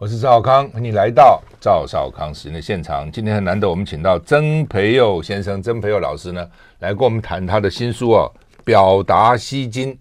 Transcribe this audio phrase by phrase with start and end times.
[0.00, 3.12] 我是赵少康，欢迎你来到赵少康时间的现场。
[3.12, 8.32] 今天很难得，我们请到曾培佑先生、曾培佑老师呢，来跟我们谈他的新书哦，
[8.64, 9.92] 《表达吸睛》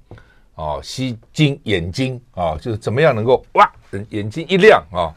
[0.56, 3.70] 哦，吸睛眼睛啊、哦，就是怎么样能够哇，
[4.12, 5.16] 眼睛一亮啊、哦。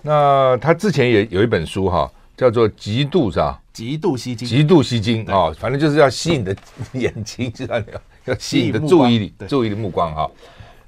[0.00, 3.60] 那他之前也有一本书哈、哦，叫做《极度》是吧？
[3.74, 6.56] 极度吸睛，极度吸睛啊、哦，反正就是要吸引你的
[6.98, 8.00] 眼睛，知道没有？
[8.24, 10.22] 要吸引你的注意力，注意力目光哈。
[10.22, 10.30] 哦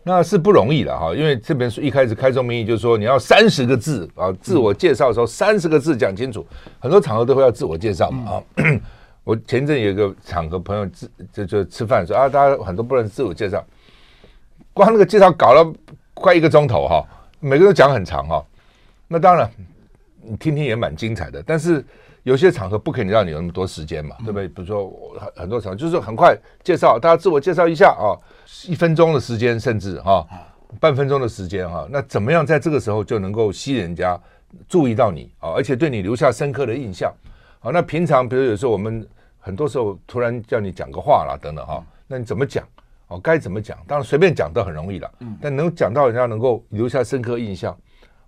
[0.04, 6.46] 那是不容易的哈，因为这本书一开始开宗明义就是说，你要三十个字啊，自我介绍的时候三十个字讲清楚。
[6.78, 8.42] 很多场合都会要自我介绍嘛啊。
[9.22, 13.62] 我前阵有一个场合，朋友自就就吃饭说啊，大家很多不能自我介绍，
[14.72, 15.70] 光那个介绍搞了
[16.14, 17.04] 快一个钟头哈，
[17.40, 18.42] 每个人都讲很长哈。
[19.06, 19.50] 那当然，
[20.22, 21.84] 你听听也蛮精彩的，但是
[22.22, 24.48] 有些场合不可能让你有那么多时间嘛，对不对？
[24.48, 26.34] 比如说很很多场合就是很快
[26.64, 28.16] 介绍，大家自我介绍一下啊。
[28.66, 30.26] 一分钟的时间，甚至哈
[30.80, 34.20] 半分钟的时间哈，那怎么样在这个时候就能够吸引人家
[34.68, 37.12] 注意到你啊，而且对你留下深刻的印象？
[37.58, 39.06] 好，那平常比如有时候我们
[39.38, 42.66] 很多时候突然叫你讲个话啦等等哈，那你怎么讲？
[43.08, 43.78] 哦，该怎么讲？
[43.86, 47.74] 当然随便讲都很容易了，但能讲到人家能够留下深刻印象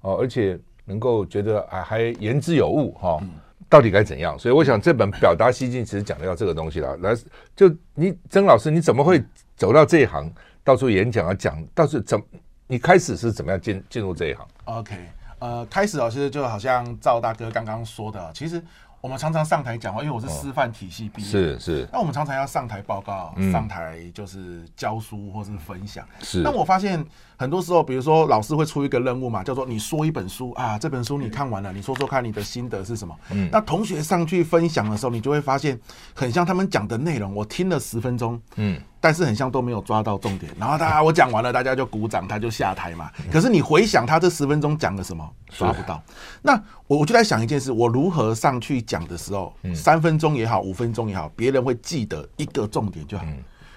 [0.00, 3.20] 哦，而且能够觉得啊还言之有物哈，
[3.69, 4.39] 到底该怎样？
[4.39, 6.97] 所以我想这本表达西进其实讲的要这个东西了。
[6.98, 7.14] 来，
[7.55, 9.23] 就你曾老师，你怎么会？
[9.61, 10.33] 走到这一行，
[10.64, 12.19] 到处演讲啊，讲，到处怎？
[12.66, 14.97] 你开始是怎么样进进入这一行？OK，
[15.39, 18.62] 呃，开始啊，其实就好像赵大哥刚刚说的，其实
[19.02, 21.89] 我们常常上台讲话，因为我是师范体系毕业，是是。
[21.92, 26.06] 那我们常常要上台报告，上台就是教书或是分享。
[26.22, 26.41] 是。
[26.41, 27.05] 那我发现
[27.36, 33.14] 很多时候，比如说老师会出一个任务嘛，叫做你说一本书啊，这本书你看完了，你说说看你的心得是什么？
[33.33, 33.47] 嗯。
[33.52, 35.78] 那同学上去分享的时候，你就会发现
[36.14, 38.80] 很像他们讲的内容，我听了十分钟，嗯。
[39.01, 43.11] 但是很像都没有抓到重点，然后大家我讲完了，大家就鼓掌，他就下台嘛。
[43.33, 46.03] 可是你回想他这十分钟讲了什么，抓不到。
[46.42, 46.53] 那
[46.87, 53.24] 我我就在想一件事：我如何上去讲的时候，三分钟也好，五分钟也好，别人会记得一个重点就好。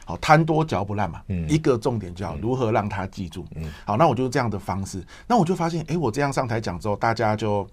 [0.06, 2.36] 好，贪多嚼不烂嘛，一个重点就好。
[2.42, 3.46] 如何让他记住？
[3.86, 5.02] 好，那我就这样的方式。
[5.26, 7.66] 那我就发现，哎，我这样上台讲之后，大家就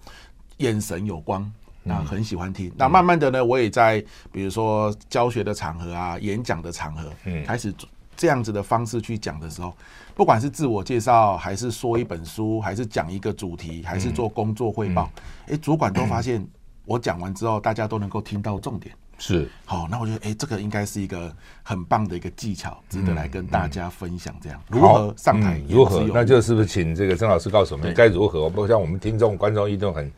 [0.57, 1.51] 眼神有光。
[1.83, 7.73] 那很喜欢听，嗯、那慢慢的呢，我也在比如说教学的场合啊，演讲的场合，嗯，开始
[8.15, 9.75] 这样子的方式去讲的时候，
[10.13, 15.09] 不管是自我介绍，还是说一本书，还是讲一个主题，还是做工作汇报，
[15.45, 15.55] 哎、嗯。
[15.55, 16.45] 欸，主管都发现
[16.85, 19.49] 我讲完之后，大家都能够听到重点，是。
[19.65, 24.35] 好，那我觉得哎、欸，这个应该是一个很棒的一个技巧，值得来跟大家分享。
[24.39, 26.03] 这样、如何上台、嗯，如何？
[26.13, 28.43] 那就是不是请这个曾老师告诉我们该如何？
[28.43, 30.11] 我不像我们听众观众一定很。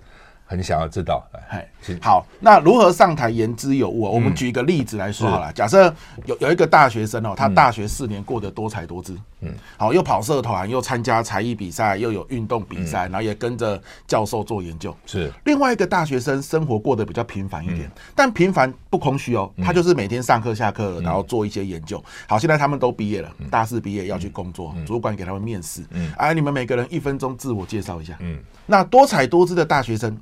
[0.53, 1.67] 很想要知道，哎，
[1.99, 4.03] 好，那如何上台言之有物？
[4.03, 5.51] 我们举一个例子来说好了。
[5.51, 5.91] 假设
[6.25, 14.95] 有有一个大学生哦，他大学四年过得多彩多姿，嗯，好，又跑社团，又参加才艺比赛，又有运动比赛，然后也跟着教授做研究。
[15.07, 15.33] 是。
[15.45, 21.99] 另外一个大学生，生活过得比较平凡一点，但平凡不空虚哦，他就是每天上课下课，然后做一些研究。
[22.27, 28.37] 好，现在他们都毕业了，大四毕业要去工作，主管给他们面试，嗯，哎，你们每个人一分钟自我介绍一下，嗯，
[28.67, 30.15] 那多彩多姿的大学生。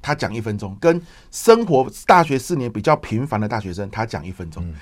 [0.00, 1.00] 他讲一分钟，跟
[1.30, 4.64] 生活大学四年比较平凡的大学生，他讲一分钟。
[4.66, 4.74] 嗯、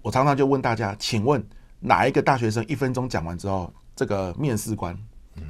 [0.00, 1.44] 我常常就问大家，请问
[1.80, 4.96] 哪一个大学生一分钟讲完之后，这个面试官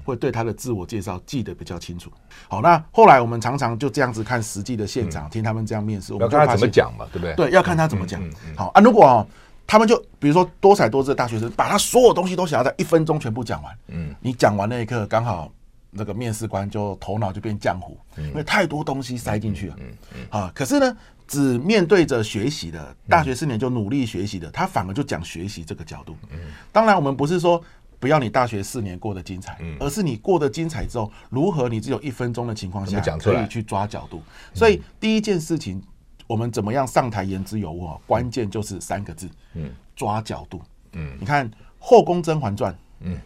[0.05, 2.11] 会对他的自我介绍记得比较清楚？
[2.49, 7.35] 好，那后来我们常常就这样子看实际的现场，嗯、听他们这样面试，我们就看他怎么讲嘛，对不对？
[7.35, 8.21] 对，要看他怎么讲。
[8.57, 9.27] 好啊，如果、哦、
[9.67, 13.79] 他们就比如说多彩多姿的大学生，把他所有东西都想要在一分钟全部讲完。
[13.89, 15.53] 嗯，你讲完那一刻刚好。
[15.95, 19.77] 那个面试官就头脑就变浆糊，因为太多东西塞进去了。
[19.79, 20.97] 嗯嗯啊，可是呢，
[21.29, 26.17] 只面对着学习的大学四年就努力学习的，他反而就讲学习这个角度。
[26.31, 26.39] 嗯，
[26.73, 27.63] 当然我们不是说
[28.01, 34.23] 不要你大学四年过得精彩，而是你过得精彩之后，如何你只有一分钟的情况下可以去抓角度。
[34.55, 35.83] 所以第一件事情，
[36.27, 37.91] 我们怎么样上台言之有物？
[38.07, 40.63] 关键就是三个字，嗯，抓角度。
[40.95, 41.47] 嗯，你看
[41.79, 43.21] 《后宫甄嬛传》，嗯。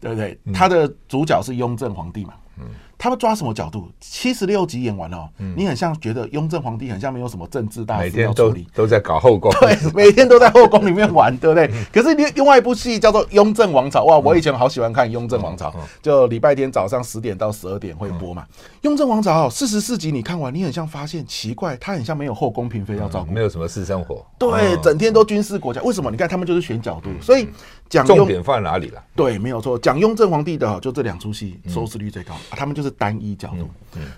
[0.00, 0.38] 对不对？
[0.52, 2.34] 他的主角是雍正皇帝嘛？
[2.58, 2.66] 嗯。
[2.98, 3.88] 他们抓什么角度？
[4.00, 9.52] 七十六集演完了，你很像觉得雍正皇帝很像没有什么政治大事要处理，都在搞后宫。
[9.60, 11.70] 对，每天都在后宫里面玩， 对不对？
[11.92, 15.70] 可是另另外一部戏叫做《雍正王朝》，哇，我以前好喜欢看《雍正王朝》，
[16.02, 18.42] 就礼拜天早上十点到十二点会播嘛。
[18.82, 25.80] 《雍正王朝》四十四集你看完，你很像发现奇怪，他很像没有后宫嫔妃要照顾，没有什么私生活，对，整天都军事国家。
[25.82, 26.10] 为什么？
[26.10, 27.48] 你看他们就是选角度，所以
[27.88, 29.00] 讲重点放在哪里了？
[29.14, 32.87] 对，没有错，讲雍正皇帝的就这两出戏收视率最高，他们就是。
[32.90, 33.68] 单一角度，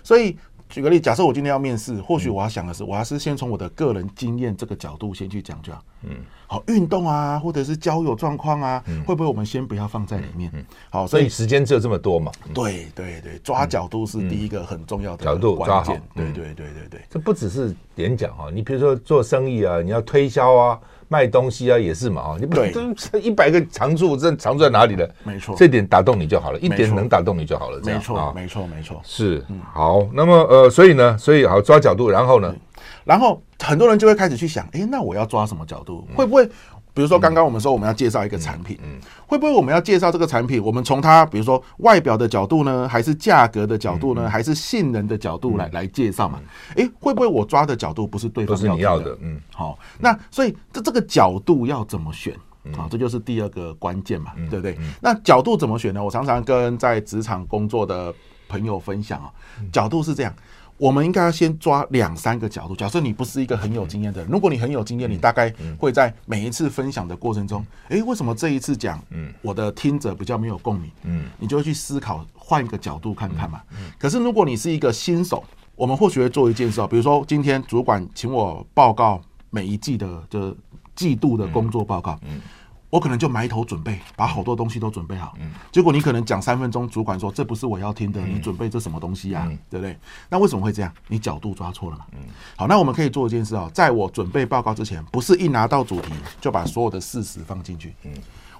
[0.03, 0.37] 所以
[0.69, 5.83] 举个例，假设我今天要面试，或许我要想的是，我还是先从我的个人经验这个角度先去讲就好。
[6.03, 6.15] 嗯，
[6.47, 10.51] 好，运动啊，或者是交友状况啊，会不会我们先不要放在里面？
[10.89, 12.31] 好，所以时间只有这么多嘛。
[12.53, 15.93] 对对对，抓角度是第一个很重要的角度抓好。
[16.15, 20.79] 对对对对对，这不只是演讲哈，你比如说做生意啊，你要推销啊。
[21.11, 22.37] 卖东西啊，也是嘛啊！
[22.39, 22.55] 你不
[22.95, 25.05] 这一百个长处，这长处在哪里呢？
[25.25, 27.81] 没错，这点打动你就好了，一点能打动你就好了。
[27.83, 30.07] 没错，没错，没错，是好。
[30.13, 32.55] 那么呃，所以呢，所以好抓角度，然后呢，
[33.03, 36.07] 然后很多人就会开始去想，哎，那我要抓什么角度？
[36.15, 36.49] 会不会？
[36.93, 40.61] 比如说，刚刚我们说我们要介绍一个产品，嗯，会不会我们要介绍这个产品？
[40.63, 46.39] 我们从它，比如说外表的角度呢，还是价格的角度呢，还是性能的角度来来介绍嘛？
[46.75, 49.17] 哎，会不会我抓的角度不是对方要要的？
[49.21, 52.35] 嗯，好，那所以这这个角度要怎么选？
[52.75, 54.77] 好，这就是第二个关键嘛，对不对？
[55.01, 56.03] 那角度怎么选呢？
[56.03, 58.13] 我常常跟在职场工作的
[58.47, 59.31] 朋友分享啊，
[59.71, 60.33] 角度是这样。
[60.81, 62.75] 我们应该要先抓两三个角度。
[62.75, 70.89] 假设你不是一个很有经验的人，如果你很有经验，你大概会在每一次分享的过程中，诶，为什么这一次讲，嗯我的听者比较没有共鸣？
[71.03, 73.61] 嗯，你就会去思考，换一个角度看看嘛。
[73.99, 75.43] 可是如果你是一个新手，
[75.75, 80.57] 我们或许会做一件事，比如说今天主管请我报告每一季的这
[80.95, 82.19] 季度的工作报告。
[82.23, 82.41] 嗯。
[82.91, 85.33] 我可能就埋头准备，把好多东西都准备好。
[85.39, 89.49] 嗯，结果你可能讲三分钟，主管说这不是我要听的，你准备这什么东西啊？
[89.69, 89.97] 对不对？
[90.29, 90.93] 那为什么会这样？
[91.07, 92.05] 你角度抓错了嘛。
[92.11, 92.19] 嗯，
[92.57, 96.11] 好，那我们可以做一件事啊，在我准备报告之前，不是一拿到主题
[96.41, 97.95] 就把所有的事实放进去。
[98.03, 98.11] 嗯，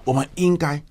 [0.02, 0.82] 我们应该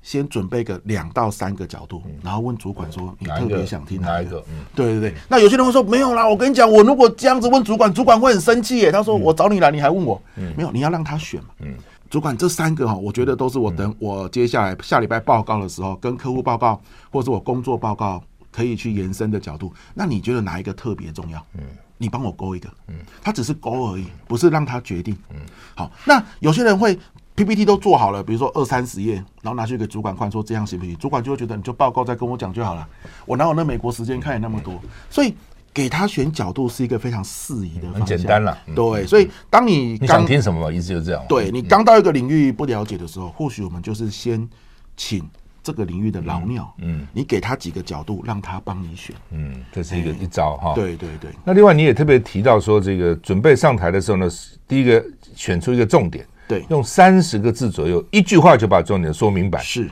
[0.00, 4.42] 先准备个两到三个角度，然后问主管说你特别想听哪一个？
[4.48, 5.14] 嗯，对对对。
[5.28, 8.90] 那有些人会说没有啦，我跟你讲，我如果这样子问主管，主管会很生气耶。
[8.90, 10.18] 他说我找你来，你还问我？
[10.36, 11.50] 嗯，没有，你要让他选嘛。
[11.58, 11.74] 嗯。
[12.10, 16.78] 主管，这三个哈，我觉得都是我等我接下来下礼拜报告的时候，跟客户报告
[17.08, 18.20] 或者我工作报告
[18.50, 19.72] 可以去延伸的角度。
[19.94, 21.38] 那你觉得哪一个特别重要？
[21.54, 21.62] 嗯，
[21.96, 22.68] 你帮我勾一个。
[22.88, 25.16] 嗯，他只是勾而已，不是让他决定。
[25.30, 25.36] 嗯，
[25.76, 26.98] 好，那有些人会
[27.36, 30.96] PPT 都做好了，比如说二三十页，然后拿去给主管看，说这样行不行？
[30.96, 32.88] 主管就会觉得你就报告再跟我讲就好了。
[33.24, 34.80] 我哪有那美国时间看你那么多？
[35.08, 35.32] 所以。
[35.72, 38.58] 给他选角度是一个非常适宜的方向，很简单了。
[38.74, 41.24] 对，所以当你你想听什么嘛，意思就是这样。
[41.28, 44.48] 对，你刚到一个领域不了解的时候，或许我们就是先
[44.96, 45.24] 请
[45.62, 50.74] 这个领域的老鸟，嗯，你给他几个角度，让他帮你选，嗯，这是一个一招哈。
[50.74, 51.30] 对对对。
[51.44, 54.28] 那另外你也特别提到说，这个准备上台的时候呢，
[54.66, 55.04] 第一个
[55.36, 59.60] 选出一个重点，对，用三十个字左右，一句话就把重点说明白。
[59.60, 59.88] 是。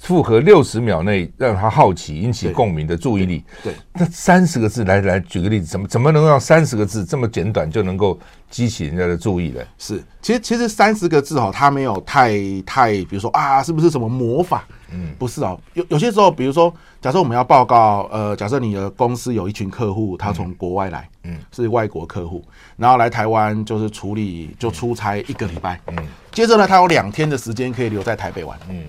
[0.00, 3.44] 符合六十秒内让他好奇、引起共鸣的注意力。
[3.62, 8.18] 对，那三十个字来来举个例子，怎么怎么能让三十个字这么简短就能够
[8.48, 9.60] 激起人家的注意呢？
[9.76, 12.32] 是，其实其实三十个字哦，它没有太
[12.64, 14.66] 太，比如说啊，是不是什么魔法？
[14.90, 15.60] 嗯，不是哦。
[15.74, 22.42] 有有些时候，比如说，假设我们要报告，呃，假设你的公司有一群客户，他从国外来，嗯，是外国客户，
[22.78, 25.96] 然后来台湾就是处理就出差一个礼拜，嗯，
[26.32, 28.82] 接着呢，他有两天的时间可以留在台北玩，嗯。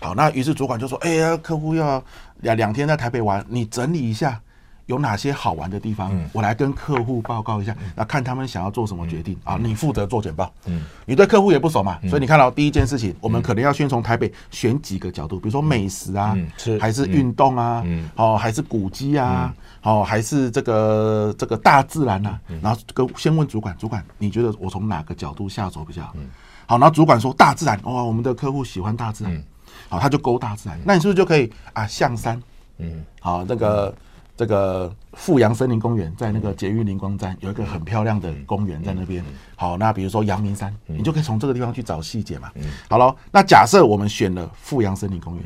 [0.00, 2.02] 好，那于是主管就说：“哎呀，客户要
[2.40, 4.40] 两两天在台北玩，你整理一下
[4.86, 9.58] 有哪些好玩的地方，嗯、我来跟客户报告一下，那、嗯、看他们想要做什么决定、嗯、啊。
[9.62, 19.54] 你负责做简报，嗯，你对客户也不熟嘛，嗯、所以你看到第一件事情，我们可能要先从台北选几个角度，比如说美食啊，嗯、还是运动啊，嗯，哦，还是古迹啊，
[19.84, 26.14] 嗯、哦，还是这个这个大自然啊，嗯、然后跟先问主管，主管你觉得我从哪个角度下手比较好？
[26.16, 26.28] 嗯、
[26.66, 29.44] 好，然后主管说大自然，哇，我们的客户喜欢大自然。
[29.70, 31.86] 嗯”好，他就勾大自然，那你是不是就可以啊？
[31.86, 32.40] 象山，
[32.78, 33.94] 嗯，好，那个
[34.36, 39.24] 这个富阳森林公园在那个捷运灵光站有一个很漂亮的公园在那边。
[39.56, 42.50] 好，那比如说阳明山，你就可以从这个地方去找细节嘛。
[42.88, 45.44] 好了，那假设我们选了富阳森林公园，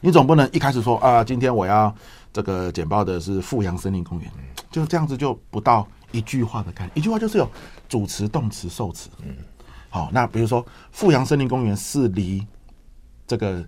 [0.00, 1.94] 你总不能一开始说啊，今天我要
[2.32, 4.30] 这个简报的是富阳森林公园，
[4.70, 7.48] 就这样子就不到一句话的概念，一句话就是有
[7.88, 9.08] 主词、动词、受词。
[9.22, 9.34] 嗯，
[9.88, 12.44] 好，那比如说富阳森林公园是离
[13.26, 13.64] 这个。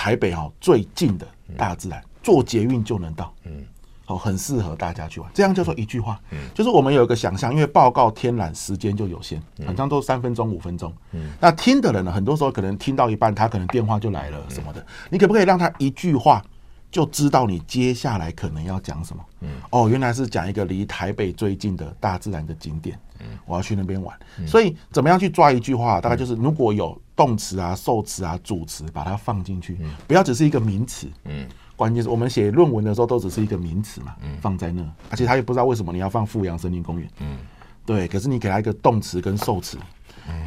[0.00, 1.26] 台北哈最近的
[1.56, 3.64] 大自然，坐捷运就能到，嗯，
[4.04, 5.28] 好，很适合大家去玩。
[5.34, 16.40] 这样叫做一句话，嗯，就是我们有一个想象，因为报告天然时间就有限，好像都三分钟、五分钟，嗯，那听的人呢，很多时候可能听到一半，他可能电话就来了什么的，你可不可以让他一句话
[16.88, 19.24] 就知道你接下来可能要讲什么？
[19.40, 23.07] 嗯，哦，原来是讲一个离台北最近的大自然的景点，嗯，
[23.46, 26.00] 我要去那边玩，所以怎么样去抓一句话？
[26.00, 27.00] 大概就是如果有。
[27.18, 31.08] 动词啊、受词啊、主词，把它放进去，不要只是一个名词。
[31.24, 31.44] 嗯，
[31.74, 37.10] 关键是我们写论文的时候都只是一个名词嘛，嗯，放在那，而且他也不知道为什么你要放富阳森林公园。
[37.18, 37.38] 嗯，
[37.84, 39.76] 对，可是你给他一个动词跟受词，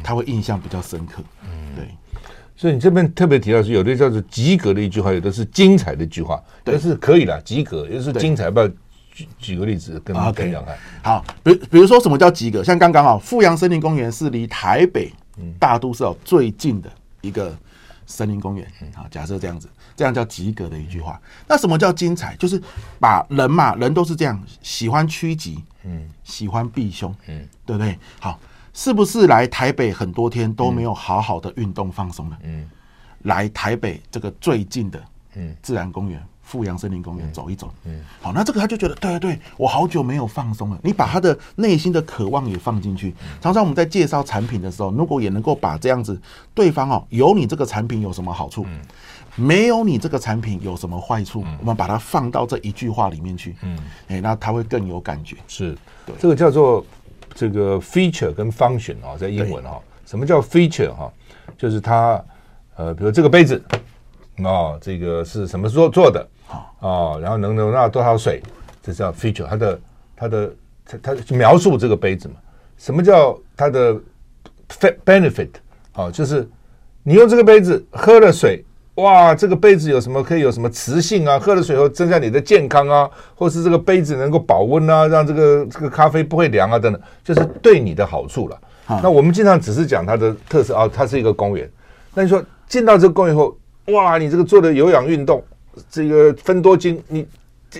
[0.02, 1.22] 他会印象比较深刻。
[1.42, 1.88] 嗯，对，
[2.56, 8.70] 所以你这边特别提到是有的叫做及格的一句话，有的是精彩的一句话，但是可以了，及格也就是精彩，不要
[9.12, 10.76] 举举个例子跟大家讲看。
[11.02, 12.64] 好，比比如说什么叫及格？
[12.64, 15.12] 像刚刚啊，富阳森林公园是离台北
[15.58, 16.90] 大都市哦最近的
[17.20, 17.56] 一个
[18.06, 18.66] 森林公园。
[18.94, 21.20] 好，假设这样子，这样叫及格的一句话。
[21.46, 22.34] 那什么叫精彩？
[22.36, 22.60] 就是
[22.98, 27.98] 把人嘛，人都是这样，喜欢趋吉，嗯，喜欢避凶，嗯，对不对？
[28.18, 28.40] 好，
[28.72, 32.38] 是不是来台北很多天都没有好好的运动放松了？
[32.44, 32.68] 嗯，
[33.24, 35.02] 来台北这个最近的
[35.34, 36.22] 嗯自然公园。
[36.52, 40.78] 富阳森林公园走一走，嗯，好，那这个他就觉得，对对对，我好久没有放松了。
[40.82, 43.14] 你把他的内心的渴望也放进去。
[43.40, 46.20] 常常我们在介绍产品的时候，如果也能够把这样子，
[46.52, 48.66] 对方哦，有你这个产品有什么好处？
[49.34, 51.42] 没有你这个产品有什么坏处？
[51.60, 53.78] 我们把它放到这一句话里面去，嗯，
[54.08, 55.38] 哎，那他会更有感觉。
[55.48, 56.84] 是，对，这个叫做
[57.34, 61.10] 这个 feature 跟 function 啊，在英文哈，什么叫 feature 哈？
[61.56, 62.22] 就是它，
[62.76, 63.62] 呃，比如这个杯子，
[64.38, 66.26] 哦，这个是什么时候做的？
[66.80, 68.42] 哦，然后能容纳多少水？
[68.82, 69.80] 这叫 feature，它的
[70.16, 70.52] 它的
[70.84, 72.34] 它它描述这个杯子嘛？
[72.76, 73.94] 什么叫它的
[75.04, 75.50] benefit？
[75.94, 76.48] 哦，就是
[77.02, 78.64] 你用这个杯子喝了水，
[78.96, 81.38] 哇，这个杯子有什么可以有什么磁性啊？
[81.38, 88.58] 喝了水后增加你的健康啊，或是这个杯子能够保温啊，让这个这个咖啡不会凉啊等等，就是对你的好处了。
[89.02, 91.70] 那我们经常只是讲它的特色啊，它是一个公园。
[92.14, 95.42] 那你说进到这个公园后，哇，你这个做的有氧运动。
[95.90, 97.26] 这个分多精，你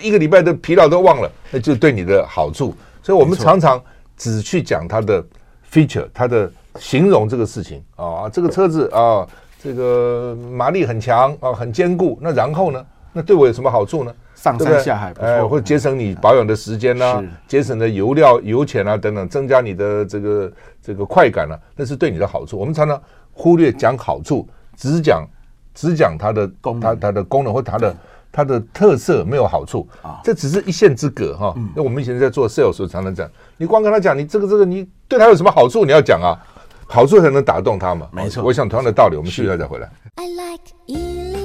[0.01, 2.75] 一个礼拜的疲劳都忘了，那就对你的好处。
[3.03, 3.79] 所以我们常常
[4.17, 5.23] 只去讲它的
[5.71, 9.29] feature，它的形容这个事情啊，这个车子啊，
[9.63, 12.19] 这个马力很强啊，很坚固。
[12.23, 12.83] 那然后呢？
[13.13, 14.15] 那对我有什么好处呢？
[14.35, 22.57] 上山下海，哎，或者节省你保养的时间呐，节省的油料、油钱啊等等，增加你的这个这个快感啊，那是对你的好处。
[22.57, 22.99] 我们常常
[23.33, 25.29] 忽略讲好处，只讲。
[25.75, 27.97] 只讲它的功，它它的功能或它的
[28.31, 29.89] 它的特色没有好处。
[30.03, 31.55] 啊，这只是一线之隔哈。
[31.75, 36.39] 那我们以前在做 sales 时候常常讲，你光跟他讲你这个这个你对他有什么好处，你要讲啊，
[36.87, 38.09] 好处才能打动他嘛。
[38.13, 39.91] 没错，我想同样的道理，我们续一下再回来。
[40.17, 41.42] I like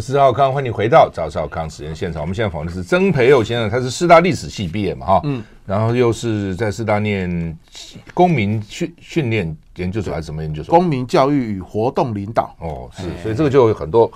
[0.00, 2.22] 我是赵少康，欢迎回到赵少康时间现场。
[2.22, 7.58] 我们现在访问的是曾培佑先生，他是师大历史系毕业嘛，哈，嗯，然后又是在师大念
[8.14, 10.74] 公民训训练研究所还是什么研究所？
[10.74, 12.56] 公民教育与活动领导。
[12.60, 14.10] 哦，是，所以这个就有很多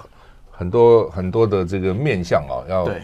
[0.50, 3.02] 很多很多的这个面向啊，要对，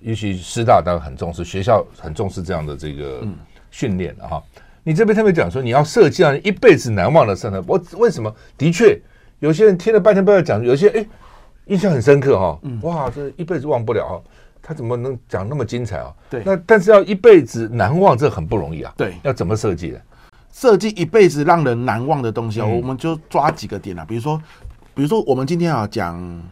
[0.00, 3.22] 尤其师大当然很重视，学校很重视这样的这个
[3.70, 4.42] 训练的哈。
[4.82, 8.34] 你这边特别讲说，你要设计让一辈子难忘的生活，我为什么？
[8.56, 8.98] 的确，
[9.40, 11.06] 有些人听了半天不要讲，有些哎。
[11.68, 14.22] 印象很深刻哈，哇，这一辈子忘不了哈，
[14.62, 16.12] 他怎么能讲那么精彩啊？
[16.28, 18.92] 对，那但是要一辈子难忘，这很不容易啊。
[18.96, 20.02] 对，要怎么设计的？
[20.52, 24.40] 设计一辈子让人难忘的东西啊，我们就抓几个点啊，比如说，
[24.94, 26.42] 比如说我们今天啊讲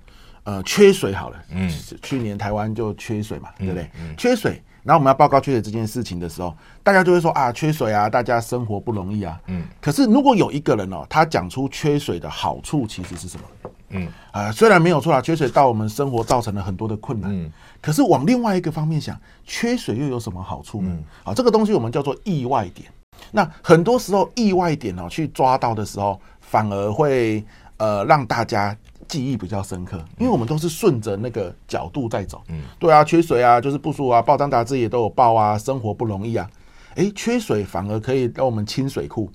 [0.44, 1.68] 呃缺水好了，嗯，
[2.02, 3.90] 去年台湾就缺水嘛，对不对？
[4.16, 6.54] 缺水，然后我们要报告缺水这件事情的时候，
[6.84, 9.40] 大家就会说啊，缺水啊，大家生活不容易啊。
[9.46, 13.70] 嗯，可是如果有一个人哦，他讲出缺水的好处其实是什么？
[13.90, 17.30] 嗯啊，虽然没有错啦，缺水到我们生活造成了很多的困难。
[17.32, 17.50] 嗯，
[17.80, 20.98] 可是往另外一个方面想，缺水又有什么好处呢？
[21.24, 22.90] 啊，这个东西我们叫做意外点。
[23.32, 27.44] 那很多时候意外点哦，去抓到的时候，反而会
[27.78, 28.76] 呃让大家
[29.08, 32.42] 记忆比较深刻，因为我们都是顺着那个角度在走。
[32.48, 36.48] 嗯，对啊，缺水啊，就是不舒服啊，报章杂志也都有报啊，生活不容易啊。
[36.96, 39.30] 诶，缺水反而可以让我们清水库。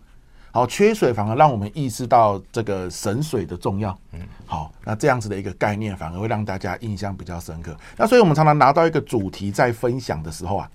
[0.53, 3.98] 好，缺水反而让我们意识到这个省水的重要。
[4.12, 7.74] 嗯，好，那这样子的一个概念反而会让大家印象比较深刻。
[7.96, 10.70] 那所以我们常常拿到一个主题在分享的时候啊，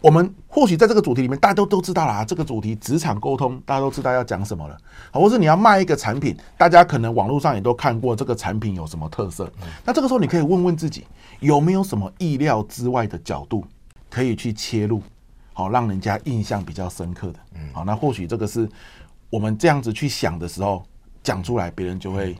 [0.00, 4.78] 我们或许在这个主题里面大家都都知道啦，这个主题职场沟通大家都知道要讲什么了。
[5.10, 9.52] 好，或是你要卖一个产品，大家可能网络上也都看过这个产品有什么特色。
[9.84, 11.06] 那这个时候你可以问问自己，
[11.40, 13.62] 有没有什么意料之外的角度
[14.08, 15.02] 可以去切入，
[15.52, 17.38] 好，让人家印象比较深刻的。
[17.56, 18.66] 嗯，好，那或许这个是。
[19.32, 20.84] 我们这样子去想的时候，
[21.22, 22.36] 讲出来，别人就会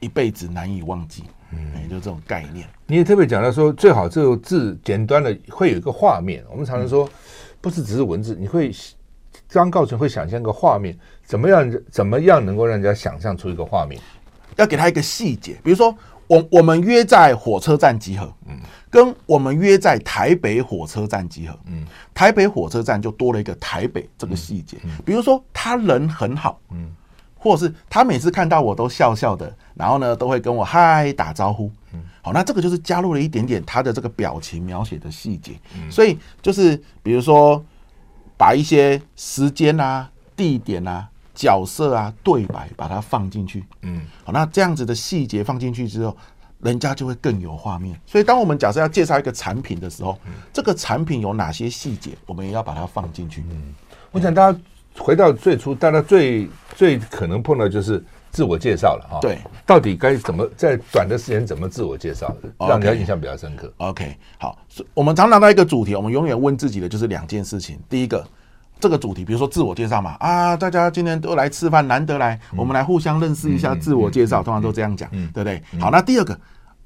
[0.00, 1.24] 一辈子难以忘记。
[1.52, 2.66] 嗯，也就这种概念。
[2.86, 6.42] 你也特别讲到说，最好这个字简单的会有一个画面。
[6.50, 7.06] 我们常常说，
[7.60, 8.74] 不是只是文字，你会
[9.48, 11.70] 刚告诉你会想象一个画面，怎么样？
[11.90, 14.00] 怎么样能够让人家想象出一个画面？
[14.56, 15.94] 要给他一个细节，比如说，
[16.26, 18.32] 我我们约在火车站集合。
[18.48, 18.58] 嗯。
[18.90, 26.90] 跟我们约在台北火车站集合，嗯，台北火车站就多了一个台北这个细节，比如说他人很好，嗯，
[27.36, 35.52] 或者是他每次看到我都笑笑的，然后呢都会跟我嗨打招呼，嗯，好，那这个就是加入了一点点他的这个表情描写的细节，
[35.88, 37.64] 所以就是比如说
[38.36, 46.16] 把一些时间啊、地点啊、角色啊、对白把它放进去，嗯，好，那这样子的细节放进去之后。
[46.62, 47.98] 人家就会更有画面。
[48.06, 53.42] 所以，当我们假设要介绍一个产品的时候，嗯、这个产品有哪些细节，我们也要把它放进去。
[53.50, 53.74] 嗯，
[54.10, 54.58] 我想大家
[54.98, 59.18] 回到最初，大家最最可能碰到就是自我介绍了哈。
[59.20, 63.72] 对，到底该怎么在短的时间怎么自我介绍，让人家印象比较深刻。
[63.78, 64.58] OK，好，
[64.94, 67.78] 我们常拿到一个主题，我们永远问自己的就是两件事情。
[67.88, 68.26] 第一个。
[68.80, 75.62] 这个主题，比如说自我介绍嘛，啊，大家今天都来吃饭，难得来，嗯、我们来互相认识一下，自我介绍，嗯、通常都这样讲，嗯、对不对？
[75.72, 76.38] 嗯、好，那第二个，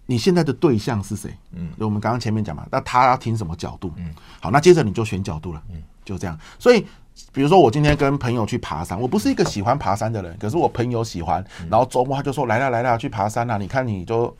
[0.06, 1.30] 你现在的对象是谁？
[1.52, 3.92] 嗯，就我们刚刚前面讲嘛，那他要听什么角度？
[3.96, 4.06] 嗯，
[4.40, 6.38] 好，那接着你就选角度了，嗯，就这样。
[6.58, 6.84] 所以，
[7.32, 14.34] 比如说我今天跟朋友去爬山，我不是一个喜欢爬山的人，可是我朋友喜欢，然后周末他就说来啦来啦，去爬山了，你看你就。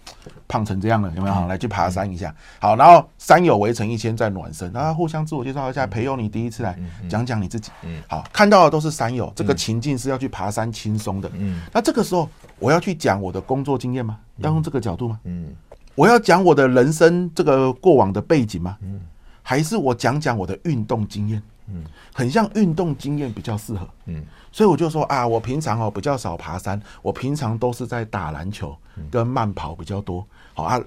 [0.47, 1.35] 胖成这样了，有没有？
[1.35, 2.33] 好，来去爬山一下。
[2.61, 5.87] 好，然后山友围成一圈在暖身，然后互相自我介绍一下。
[5.87, 6.79] 培祐，你第一次来，
[7.09, 7.71] 讲讲你自己。
[7.83, 11.31] 嗯，好，看到的都是山友，这个情境是要去爬山，轻松的。
[11.35, 12.29] 嗯，那这个时候
[12.59, 14.19] 我要去讲我的工作经验吗？
[14.37, 15.19] 要用这个角度吗？
[15.25, 15.49] 嗯，
[15.95, 18.77] 我要讲我的人生这个过往的背景吗？
[18.83, 19.01] 嗯，
[19.43, 21.43] 还是我讲讲我的运动经验？
[21.69, 23.89] 嗯，很像运动经验比较适合。
[24.07, 28.77] 嗯，所以我就说啊，我平常哦比较少爬山，我平常都是在打篮球
[29.11, 30.27] 跟慢跑比较多。
[30.53, 30.81] 好啊，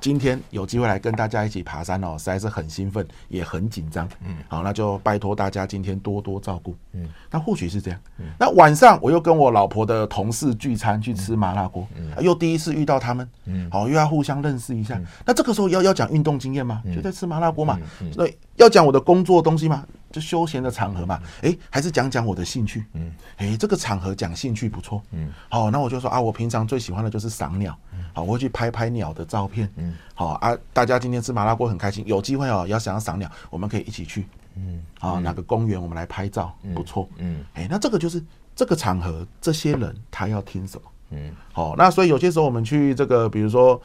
[0.00, 4.08] 今天有机会来跟大家一起爬山哦，实在是很兴奋，也很紧张。
[4.24, 6.74] 嗯，好，那就拜托大家今天多多照顾。
[6.94, 8.00] 嗯，那或许是这样。
[8.18, 15.00] 嗯，那晚上我又跟我老婆的同事聚餐去吃麻辣锅，嗯，又第一次遇到他们，嗯，好，又要互相认识一下。
[15.24, 16.82] 那这个时候要要讲运动经验吗？
[16.92, 17.78] 就在吃麻辣锅嘛。
[18.12, 19.86] 所以要讲我的工作东西吗？
[20.14, 27.76] 就休闲的场合嘛，诶，还是讲讲我的兴趣，嗯，诶，这个场合讲兴趣不错，嗯，好，那我就说啊，我平常最喜欢的就是赏鸟，
[28.12, 38.22] 好，我会去拍拍鸟的照片，嗯，好啊，大家今天吃麻辣锅很开心，有机会哦，要想要赏鸟，我们可以一起去，嗯，好，哪个公园我们来拍照，不错，嗯，诶，那这个就是
[38.54, 43.82] 这个场合，这些人他要听什么，嗯，好，那所以有些时候我们去这个，比如说。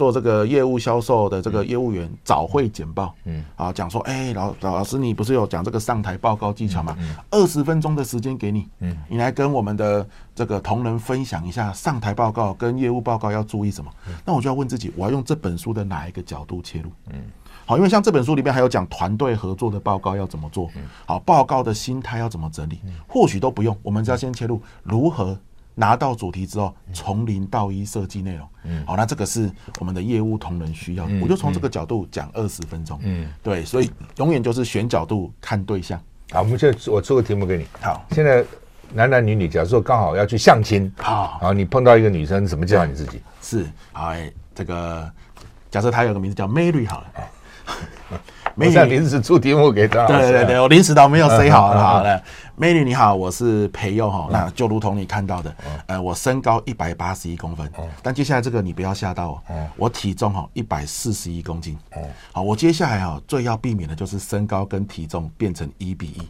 [0.00, 6.96] 做这个业务销售的这个业务员早会简报，嗯，啊，讲说，哎，老老老师，你不是有讲这个上台报告技巧吗？
[7.30, 13.92] 二十分钟的时间给你，嗯，你来跟我们的这个同仁分享一下上台报告跟业务报告要注意什么。
[14.24, 16.90] 那我就要问自己，我要用这本书的哪一个角度切入？
[17.10, 17.20] 嗯，
[17.66, 20.70] 好，因为像这本书里面还有讲团队合作的报告要怎么做，
[21.04, 25.38] 好，报告的心态要怎么整理，或许都不用，我们只要先切入如何。
[25.80, 28.46] 拿到主题之后，从零到一设计内容。
[28.64, 33.00] 嗯，好，那这个是我们的业务同仁需要的，我就从这个角度讲二十分钟。
[33.02, 35.98] 嗯，对，所以永远就是选角度看对象。
[36.32, 37.66] 好，我们现在我出个题目给你。
[37.80, 38.44] 好，现在
[38.92, 43.22] 男男女女，假如说刚好要去相亲，好，然后你碰到一个女生，怎么介绍你自己？
[43.40, 45.10] 是，好，哎，这个
[45.70, 47.06] 假设她有个名字叫 Mary，好了。
[48.56, 50.06] 没在临时出题目给他。
[50.06, 51.80] 对对对，我临时倒没有 say 好了。
[51.80, 52.20] 好了，
[52.60, 54.28] 美女你好，我是裴佑哈。
[54.30, 57.72] 那就如同你看到的，呃，我身高一百八十一公分。
[58.02, 59.42] 但接下来这个你不要吓到我。
[59.78, 61.78] 我体重哈一百四十一公斤。
[62.32, 66.28] 好，我接下来哈最要避免的就是身高跟体重变成一比一。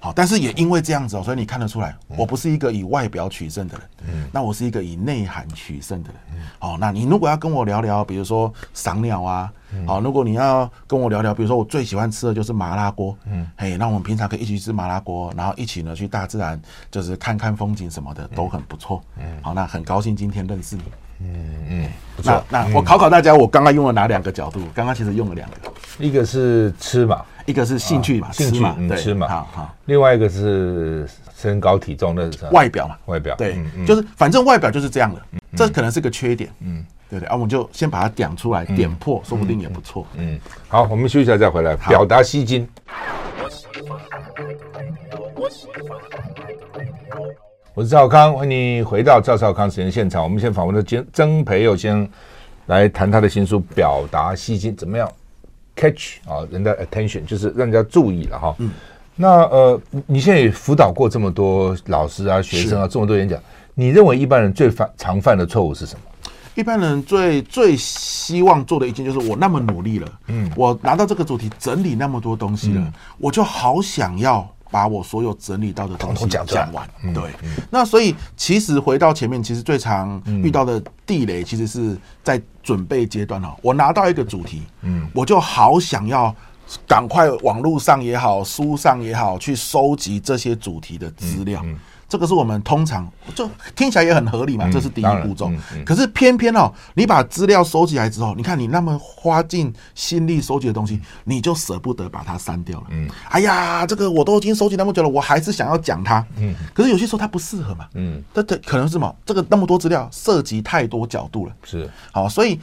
[0.00, 3.88] 好，但是也因为这样子哦，所以你看得出来，我不是一个以外表取胜的人。
[4.08, 6.42] 嗯，那我是一个以内涵取胜的人。
[6.58, 9.52] 好，那你如果要跟我聊聊，比如说赏鸟啊。
[9.84, 16.58] 好，如果你要跟我聊聊，比如说我最喜欢吃的就是麻辣锅，嗯，嘿，那我们平常可以一起吃麻辣锅，然后一起呢去大自然，
[16.90, 19.02] 就是看看风景什么的，都很不错。
[19.18, 20.82] 嗯，好，那很高兴今天认识你。
[21.18, 22.42] 嗯嗯，不错。
[22.48, 24.60] 那那我考考大家，我刚刚用了哪两个角度？
[24.72, 25.56] 刚刚其实用了两个，
[25.98, 29.74] 一个是吃嘛，一个是兴趣嘛，兴趣对，吃嘛，好好。
[29.86, 33.56] 另外一个是身高体重的外表嘛，外表，对，
[33.86, 35.22] 就是反正外表就是这样的，
[35.56, 36.84] 这可能是个缺点，嗯。
[37.08, 40.04] 对对啊，我们就先把它点出来，点破，说不定也不错。
[40.16, 41.76] 嗯，好，我们休息一下再回来。
[41.76, 42.68] 表达吸睛。
[47.74, 50.24] 我是赵康，欢迎你回到赵少康时间现场。
[50.24, 52.10] 我们先访问的曾曾培友先生
[52.66, 55.08] 来谈他的新书《表达吸睛》，怎么样
[55.76, 58.54] catch 啊人的 attention，就是让人家注意了哈。
[58.58, 58.70] 嗯。
[59.14, 63.40] 那呃，你现在也辅导过这么多老师啊、学生啊，这么多演讲，
[63.74, 66.00] 你认为一般人最犯常犯的错误是什么？
[66.54, 76.88] 一般人最最希望做的一件就是我那么努力了，嗯，我拿到这个主题整理那么多东西了，嗯、我就好想要把我所有整理到的东西讲完。
[77.14, 77.30] 对，
[77.70, 83.56] 那所以其实回到前面，其实最常遇到的地雷，其实是在准备阶段哈。
[83.62, 86.34] 我拿到一个主题，嗯，我就好想要
[86.86, 91.60] 赶快网络上也好，书上也好，去收集这些主题的资料。
[91.64, 95.50] 嗯嗯这个是我们通常就听起来也很合理嘛，这是第一步骤。
[95.84, 102.86] 可是偏偏哦，你把资料收集来之后，你看你那么花尽心力收集的东西，你就舍不得把它删掉了。
[102.90, 106.24] 嗯，哎呀，这个我都已经收集那么久了，我还是想要讲它。
[106.36, 107.88] 嗯，可是有些时候它不适合嘛。
[107.94, 109.16] 嗯，这这可能是什么？
[109.24, 111.52] 这个那么多资料涉及太多角度了。
[111.64, 112.60] 是，好，所以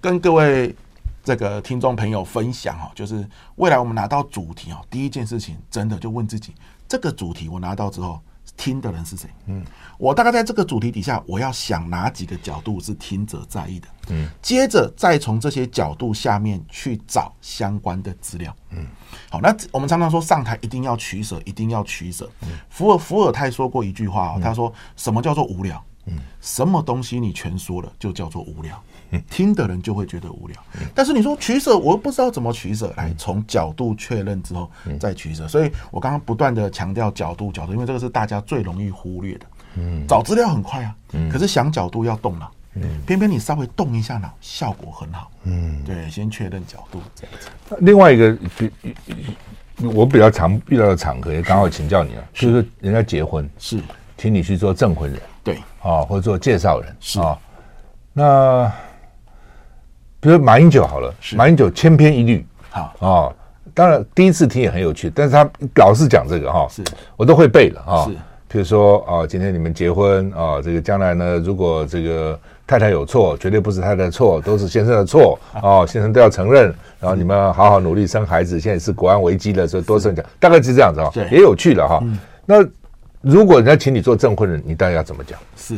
[0.00, 0.74] 跟各位。
[1.26, 6.54] 这个听众朋友分享哈，就是未来我们拿到主题哦，第一件事情真的就问自己，
[6.86, 8.20] 这个主题我拿到之后，
[8.56, 9.28] 听的人是谁？
[9.46, 9.64] 嗯，
[9.98, 13.88] 我大概在这个主题底下，我要想哪几个角度是听者在意的？
[14.08, 18.54] 嗯，接着再从这些角度下面去找相关的资料。
[18.70, 18.86] 嗯，
[19.30, 22.30] 好，那我们常常说上台一定要取舍，一定要取舍。
[22.70, 25.82] 伏尔伏尔泰说过一句话，他说什么叫做无聊？
[26.06, 28.82] 嗯，什么东西你全说了就叫做无聊。
[29.30, 30.56] 听的人就会觉得无聊，
[30.94, 32.92] 但是你说取舍，我又不知道怎么取舍。
[32.96, 35.46] 来，从角度确认之后再取舍。
[35.46, 39.46] 所以我刚刚不断的强调角度，角度，因为这个是大家最容易忽略的。
[39.76, 40.94] 嗯，找资料很快啊，
[41.30, 42.50] 可是想角度要动脑。
[42.74, 45.30] 嗯，偏偏你稍微动一下脑，效果很好。
[45.44, 47.76] 嗯，对，先确认角度这样子。
[47.80, 48.70] 另外一个比
[49.82, 53.80] 我比较常遇到的场合，也刚好请教你了，就是人家结婚是
[54.18, 57.38] 请你去做证婚人，对啊，或者做介绍人是啊，
[58.12, 58.72] 那。
[60.18, 63.32] 比如马英九好了，马英九千篇一律，好啊。
[63.72, 66.82] 当然第一次听也很有趣，但是他老是讲这个哈，是
[67.16, 68.04] 我都会背了啊。
[68.06, 68.10] 是，
[68.48, 76.74] 比如说啊，今天你们结婚啊，这个将来呢，如果这个太太有错，绝对不是太太的错，都是先生的错啊，先生都要承认。
[76.98, 81.10] 然后你们好好努力生孩子，现在是国安危机了，所以多生讲，大概是这样子啊。
[81.12, 82.02] 对，也有趣了哈。
[82.46, 82.64] 那
[83.26, 85.36] 如果人家请你做证婚人，你大概要怎么讲？
[85.56, 85.76] 是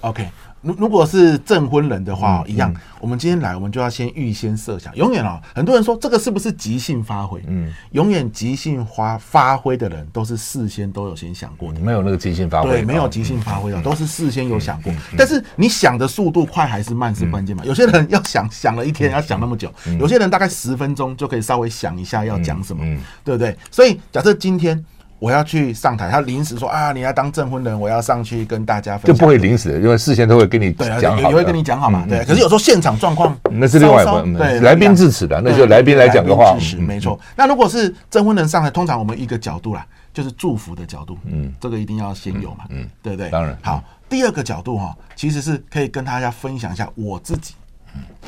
[0.00, 0.26] ，OK。
[0.62, 4.96] 如如果是证婚人的话，一样，我们今天来，我们就要先预先设想。
[4.96, 7.40] 永远啊，很多人说这个是不是即兴发挥？
[7.46, 14.90] 嗯，永远即兴发发挥的人都是事先都有先想过的，没有那个即兴发挥，对，没有即兴发挥的，都是事先有想过。
[15.18, 17.62] 但是你想的速度快还是慢是关键嘛？
[17.66, 19.68] 有些人要想想了一天，要想那么久；
[20.00, 22.82] 有些人大概十分钟就可以稍微想一下要讲什么，
[23.22, 23.54] 对不对？
[23.70, 24.82] 所以假设今天。
[25.18, 29.14] 我要去上台，他临时说啊，你要当证婚人，我要上去跟大家分享。
[29.14, 32.04] 就不会临时，因为事先都会跟你讲好，也会跟你讲好嘛。
[32.08, 34.36] 对，可是有时候现场状况那是另外一回事。
[34.36, 37.18] 对，来宾致辞的，那就来宾来讲的话，没错。
[37.34, 43.30] 那如果是证婚人上台，通常我们一个角度啦，就是祝福的角度，嗯，这个一定要先有嘛，嗯，对不对？
[43.30, 43.56] 当然。
[43.62, 47.54] 好，第二个角度哈，其实是可以跟大家分享一下我自己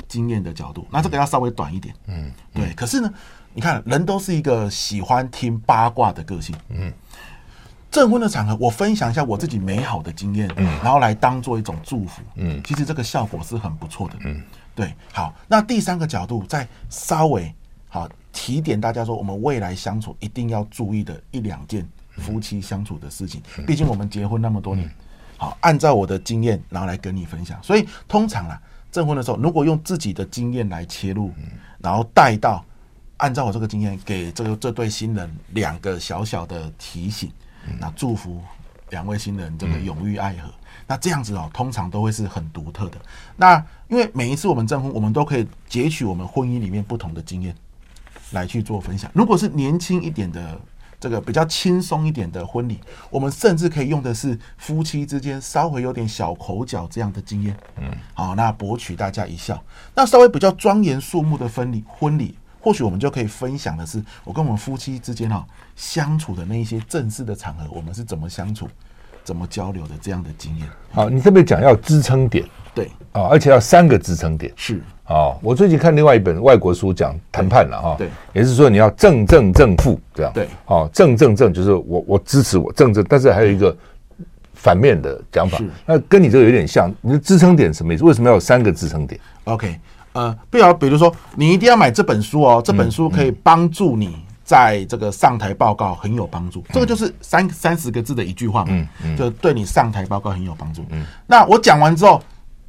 [0.09, 0.87] 经验的角度。
[0.91, 2.73] 那这个要稍微短一点，嗯，对。
[2.75, 3.13] 可是呢，
[3.59, 6.93] 你看，人都是一个喜欢听八卦的个性，嗯。
[7.91, 14.41] 证婚的场合，我分享一下我自己美好的经验，嗯，然后来当做一种祝福，嗯，其实这个效果是很不错的，嗯，
[14.77, 17.53] 对，好，那第三个角度再稍微
[17.89, 24.89] 好提点大家说，我们未来相处一定要注意的一两件夫妻相处的事情，毕竟我们结婚那么多年，
[25.37, 31.33] 好，按照我的经验，然后来跟你分享，所以通常啊，证婚的时候，如果用自己的经验来切入，
[31.81, 32.65] 然后带到
[33.19, 37.31] 按照我这个经验，给这个这对新人两个小小的提醒。
[37.79, 38.41] 那祝福
[38.91, 40.51] 两位新人这个永浴爱河。
[40.87, 42.99] 那这样子哦，通常都会是很独特的。
[43.37, 47.55] 那因为每一次我们证婚，我们都可以截取我们婚姻里面不同的经验
[48.31, 49.11] 来去做分享。
[49.13, 50.59] 如果是年轻一点的，
[50.99, 57.55] 这个比较轻松一点的婚礼，我们甚至可以用的是夫妻之间稍微有点小口角这样的经验。
[57.77, 59.63] 嗯，好，那博取大家一笑。
[59.95, 62.39] 那稍微比较庄严肃穆的婚礼，婚礼。
[62.61, 68.69] 或许我们就可以分享的是，我跟我们夫妻之间哈相处的那一些正式的场合，我们是怎么相处、
[69.23, 70.67] 怎么交流的这样的经验。
[70.91, 72.45] 好，你特别讲要支撑点，
[72.75, 74.53] 对啊，而且要三个支撑点。
[74.57, 83.75] 是啊，我最近看另外一本外国书讲谈判了哈，对，也是说你要正正正负这样，对，啊，正正正就是我我支持我正正，但是还有一个
[84.53, 88.05] 反面的讲法，那跟你这个有点像，你的支撑点什么意思？
[88.05, 89.79] 为什么要有三个支撑点？OK。
[90.19, 96.65] 呃，不要，比如说，你一定要买这本书哦，这本书可以帮助你在这个上台报告很有帮助。
[96.73, 100.85] 这个就是三三十个字的一句话嘛，就对你上台报告很有帮助。
[100.91, 102.21] 嗯，那我讲完之后，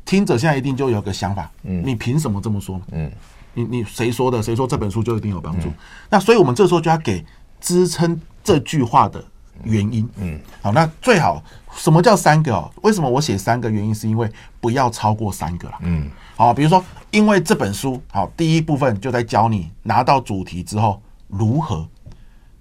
[0.05, 2.79] 听者现在一定就有个想法，嗯，你凭什么这么说？
[2.91, 3.12] 嗯，
[3.55, 4.43] 你你谁说的？
[4.43, 5.69] 谁说这本书就一定有帮助？
[6.07, 7.25] 那所以我们这时候就要给
[7.59, 9.23] 支撑这句话的
[9.63, 10.07] 原因。
[10.17, 11.43] 嗯，好，那最好
[11.75, 12.69] 什么叫三个哦？
[12.83, 13.95] 为什么我写三个原因？
[13.95, 14.29] 是因为
[14.62, 15.75] 不要超过三个了。
[15.81, 16.07] 嗯。
[16.35, 16.81] 好，比如说，
[17.12, 21.88] 因为这本书，好，第一部分就在教你拿到主题之后如何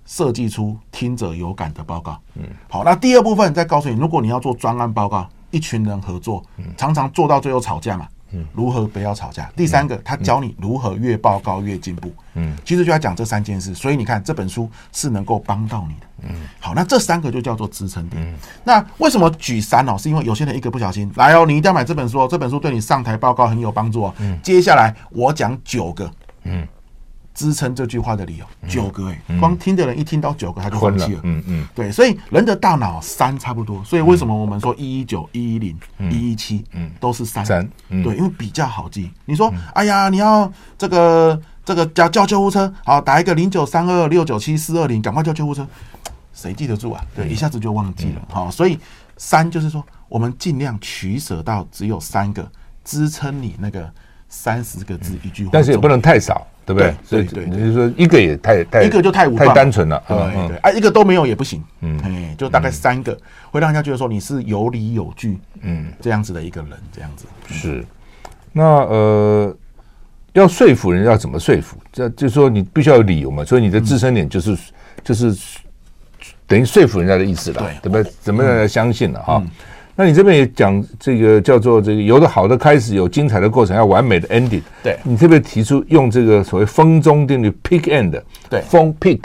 [0.07, 2.19] 设计出听者有感的报告。
[2.35, 6.43] 嗯，好，那第二部分再告诉你，如果你要做专案报告，一群人合作，
[6.77, 8.09] 常常做到最后吵架嘛。
[8.33, 9.51] 嗯，如何不要吵架。
[9.57, 12.13] 第三个，他教你如何越报告越进步。
[12.35, 13.75] 嗯，其实就要讲这三件事。
[13.75, 16.07] 所以你看这本书是能够帮到你的。
[16.29, 18.23] 嗯，好，那这三个就叫做支撑点。
[18.23, 19.97] 嗯，那为什么举三哦？
[19.97, 24.15] 是因为有些人一个不小心来哦，你一定要买这本书哦，这本书对你上台报告很有帮助哦。
[24.19, 26.11] 嗯，接下来我讲九个。
[26.45, 26.67] 嗯。
[27.39, 31.21] 支撑这句话的理由，九个哎，光听的人一听到九个他就放弃了。
[31.23, 35.79] 嗯嗯，对，所以人的大脑三差不多，所以为什么我们说一一九、一一零、
[36.11, 37.47] 一一七，嗯，都是三。
[37.47, 39.09] 三，对，因为比较好记。
[39.25, 45.65] 你说，哎呀，你要这个这个叫叫救护车，好，打一个零九三二六九七四二零，赶快叫救护车，
[46.35, 47.01] 谁记得住啊？
[47.15, 48.23] 对，一下子就忘记了。
[48.31, 48.77] 好，所以
[49.17, 52.51] 三就是说，我们尽量取舍到只有三个
[52.85, 53.89] 支撑你那个
[54.29, 56.45] 三十个字一句话，但是也不能太少。
[56.69, 56.95] 对不对？
[57.03, 63.17] 所以对，你就说一个也太太一个就太无太单纯了，对对啊，一个都没有也不行，嗯，哎，就大概三个
[63.51, 67.25] 会让人家觉得说你是有理有据，嗯，这样子的一个人，这样子。
[67.49, 67.83] 是。
[68.53, 69.57] 那呃，
[70.35, 71.79] 要说服人要怎么说服？
[71.91, 74.59] 这就是说你必须要有理由嘛，所以你的自身点就是
[75.03, 75.35] 就是
[76.47, 77.91] 等于说服人家的意思了，对。
[77.91, 78.13] 不对？
[78.21, 79.43] 怎么让人家相信了哈？
[80.01, 84.63] 那你这边也讲这个叫做这个有的好的开始，有精彩的过程，要完美的 ending。
[84.81, 89.19] 对，你特别提出用这个所谓风中定律 pick end，对，风 pick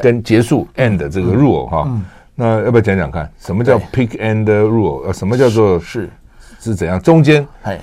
[0.00, 1.90] 跟结束 end 这个 rule 哈。
[2.36, 5.02] 那要不要讲讲看，什么叫 pick end rule？
[5.04, 6.08] 呃，什么叫做是
[6.60, 7.00] 是怎样？
[7.02, 7.80] 中间， 哎，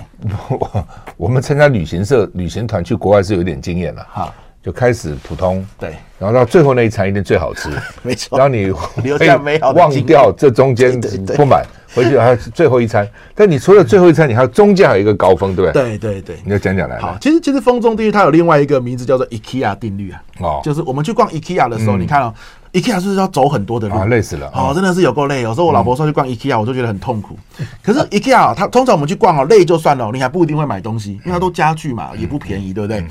[1.18, 4.34] 我们参加旅行社旅行团去国外是有点经验了哈。
[4.62, 7.70] 就开始普通，对，然后到最后那一餐一定最好吃，
[8.02, 8.38] 没错。
[8.38, 11.00] 然后你留下美好忘掉这中间
[11.36, 13.08] 不满，回去还有最后一餐。
[13.34, 15.96] 但你除了最后一餐，你还有中间还有一个高峰，对不对？
[15.96, 16.98] 对对对，你要讲讲来。
[16.98, 20.22] 好，其实其实风中定律它有另外一个名字叫做 IKEA 定律啊。
[20.40, 22.34] 哦，就是我们去逛 IKEA 的时候，你看哦
[22.72, 24.04] ，IKEA 是不是要走很多的路啊？
[24.06, 24.50] 累死了。
[24.54, 25.42] 哦，真的是有够累。
[25.42, 27.38] 有时候我老婆说去逛 IKEA，我就觉得很痛苦。
[27.82, 33.04] 可是 IKEA 它通常我们去逛哦，累就算了，你还不一定会买东西，因为它都家具嘛，也不便宜，对不对？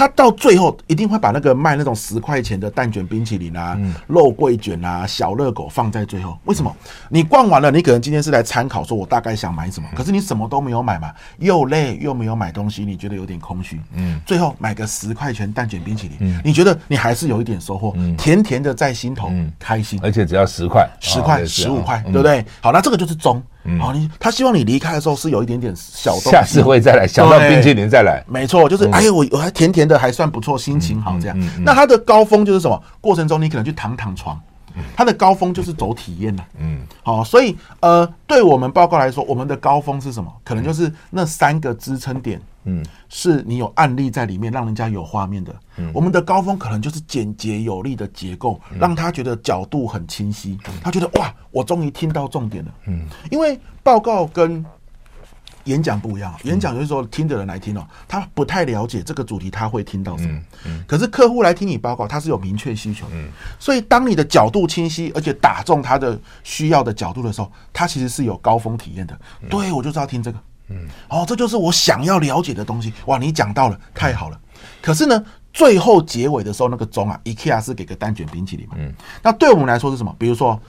[0.00, 6.38] 他到最后一定会把那个卖那种十块钱的蛋卷冰淇淋啊、肉桂卷啊、小热狗放在最后。
[6.46, 6.74] 为什么？
[7.10, 13.78] 你逛完了，你可能今天是来参考，说我大概想买什么，可是你什么都没有买嘛，又累又没有买东西，你觉得有点空虚。
[13.92, 20.00] 嗯，最后买个十块钱蛋卷冰淇淋，你觉得你还是有一点收获，甜甜的在心头，开心。
[20.02, 22.42] 而且只要十块、十块、十五块，对不对？
[22.62, 23.42] 好，那这个就是中。
[23.78, 28.24] 好，你他希望你离开的时候是有一点点小动，下次会再来，想到冰淇淋再来。
[28.26, 31.36] 没错，就是哎呀，我我还甜甜的，还算不错，心情好这样。
[31.62, 32.82] 那它的高峰就是什么？
[33.00, 34.40] 过程中你可能去躺躺床，
[34.96, 36.46] 它的高峰就是走体验了。
[36.58, 40.32] 嗯，好，所以呃，对我们报告来说，我们的高峰是什么？
[40.44, 42.40] 可能就是那三个支撑点。
[42.64, 45.54] 嗯，是你有案例在里面，让人家有画面的。
[45.78, 52.74] 嗯，我们的高峰可能就是简洁有力的结构，让他觉得角度很清晰，他觉得哇，我终于听到重点了。
[52.86, 54.62] 嗯，因为报告跟
[55.64, 60.40] 演讲不一样，演讲有时候听的人来听哦，他不太了解这个主题，他会听到什么。
[60.64, 63.06] 嗯，可是客户来听你报告，他是有明确需求。
[63.12, 69.18] 嗯，所以当你的角度清晰，而且打中他的需要的角度的时候，他其实是有高峰体验的。
[69.48, 70.38] 对，我就是要听这个。
[70.68, 72.92] 嗯，哦，这就是我想要了解的东西。
[73.06, 74.40] 哇，你讲到了，太好了。
[74.80, 78.76] 可是呢，最后结尾的时候，那个钟啊，IKEA 是给个单卷冰淇淋嘛。
[78.78, 80.14] 嗯，那对我们来说是什么？
[80.16, 80.60] 比如说，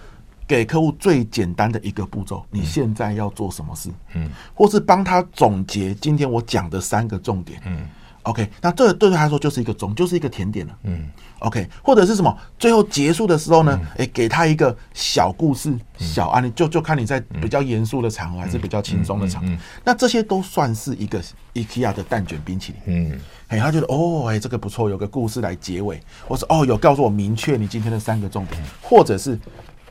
[0.51, 3.89] 给客户最简单的一个步骤，你现在要做什么事？
[4.15, 7.61] 嗯，或是帮他总结今天我讲的三个重点。
[7.65, 7.87] 嗯。
[8.23, 10.77] OK，那这对他来说就是一个总，就是一个甜点了。
[10.83, 11.09] 嗯
[11.39, 12.37] ，OK，或者是什么？
[12.59, 13.81] 最后结束的时候呢？
[13.97, 19.51] 哎，给他一个小故事、小案例，就就看你在比较严肃的场合还是比较轻松的场合。
[19.83, 21.19] 那这些都算是一个
[21.55, 22.81] IKEA 的蛋卷冰淇淋。
[22.85, 29.35] 嗯，哎，他觉得哦，哎，这个不错，有个故事来结尾，或是哦，有告诉我明确你今天的三个重点，或者是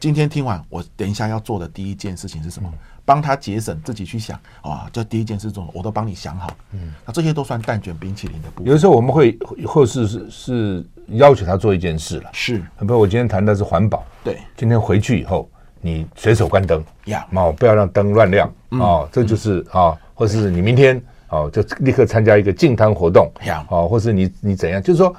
[0.00, 2.72] 今天听完我等一下要做的第一件事情是什么？
[3.04, 4.40] 帮他节省，自己去想。
[4.62, 4.88] 啊！
[4.90, 6.48] 这第一件事中，我都帮你想好。
[6.72, 8.66] 嗯，那这些都算蛋卷冰淇淋的部分。
[8.66, 12.30] 有的时候我们会或是是是要求他做一件事了。
[12.32, 14.02] 是，比如我今天谈的是环保。
[14.24, 15.46] 对，今天回去以后，
[15.82, 16.82] 你随手关灯。
[17.04, 18.50] 呀，哦，不要让灯乱亮。
[18.70, 23.30] 哦，这就是啊，或是你明天哦，就立刻参加一个净滩活动。
[23.44, 25.14] 呀，哦，或是你你怎样，就是说，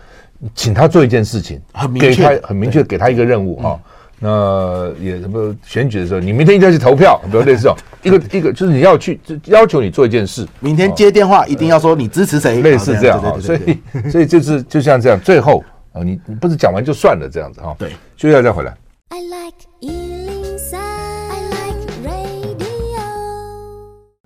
[0.55, 3.79] 请他做一件事情，很明确，很明确，给他一个任务啊。
[4.23, 13.35] 那也什么选举的时候，你明天一定要去投票，比如类似这种 一个一个，就是你要去要求你做一件事，明天接电话一定要说你支持谁，类似这样哈。
[13.39, 13.79] 所以
[14.11, 17.75] 所以就是就像这样，最后啊，你你不是讲完就算了这样子哈。
[17.79, 18.71] 对，就要再回来。
[19.09, 19.55] I like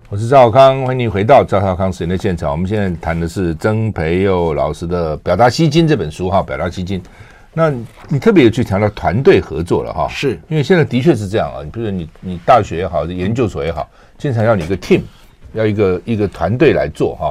[0.07, 2.51] 我是赵少康，欢迎你回到赵少康时间的现场。
[2.51, 7.01] 我们现在谈的是曾培佑老师的《表达吸金》这本书哈，《表达吸睛》。
[7.57, 7.73] 那
[8.09, 11.63] 你特别有去强调团队合作了哈，是因为现在的确是这样啊。
[11.63, 15.01] 你比如说你你大学也好，研究所也好，经常要你一个 team，
[15.53, 17.29] 要一个一个团队来做哈。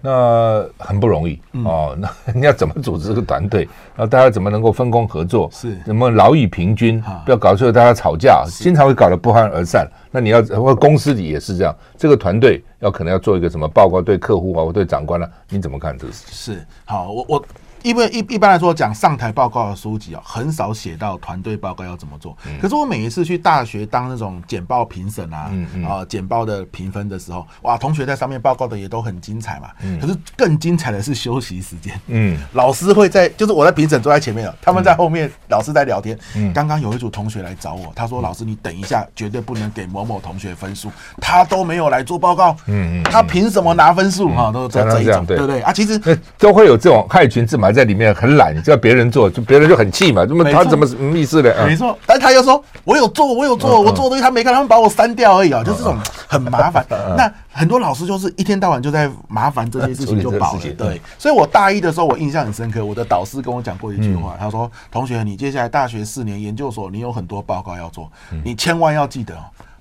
[0.00, 1.96] 那很不容易、嗯、哦。
[1.98, 3.64] 那你要怎么组织这个团队？
[3.94, 5.50] 然后大家怎么能够分工合作？
[5.52, 7.02] 是，怎么劳逸平均？
[7.02, 9.86] 啊、不要搞出大家吵架，经常会搞得不欢而散。
[10.10, 16.54] 那你要或公司里也是这样，这个团队要可能要做一个什么报告，对客户啊，或对长官啊，你怎么看这个事情？
[16.54, 17.44] 是，好，我我。
[17.82, 22.36] 因为一一般来说讲上台报告的书籍啊，很少写到团队报告要怎么做。
[22.60, 25.50] 可是我每一次去大学当那种简报评审啊，
[25.86, 29.68] 啊简报的评分的时候，哇，同学在上面报告的也都很精彩嘛。
[30.00, 31.98] 可是更精彩的是休息时间。
[32.08, 36.18] 嗯， 老师会在，就是我在评审坐在前面，他们在后面，老师在聊天。
[36.52, 42.56] 刚刚有一组同学来找我，他说：“老师，你等一下，绝对不能给某某同学分数，他都没有来做报告。
[42.66, 44.28] 嗯嗯，他凭什么拿分数？
[44.34, 45.72] 哈，都是这这一种，对不对啊？
[45.72, 45.98] 其实
[46.38, 50.24] 都会有这种害群之马。”在里面很懒，叫别人做，就别人就很气嘛。
[50.28, 51.52] 那么他怎么什么意思呢？
[51.66, 56.84] 没错，但他又说我有做，我有做，我做的东西他没看，他们把我删掉而已啊，就是这种很麻烦。
[57.16, 60.60] 那很多老师就是一天到晚就在麻烦这些事情就饱了。
[60.76, 68.10] 对，所以我大一的时候我印象很深刻，我的导师跟我讲过一句话，他说：“同学，你接下来大学四年研究所，你有很多报告要做，
[68.44, 69.36] 你千万要记得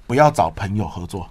[0.05, 1.27] 不要找朋友合作。”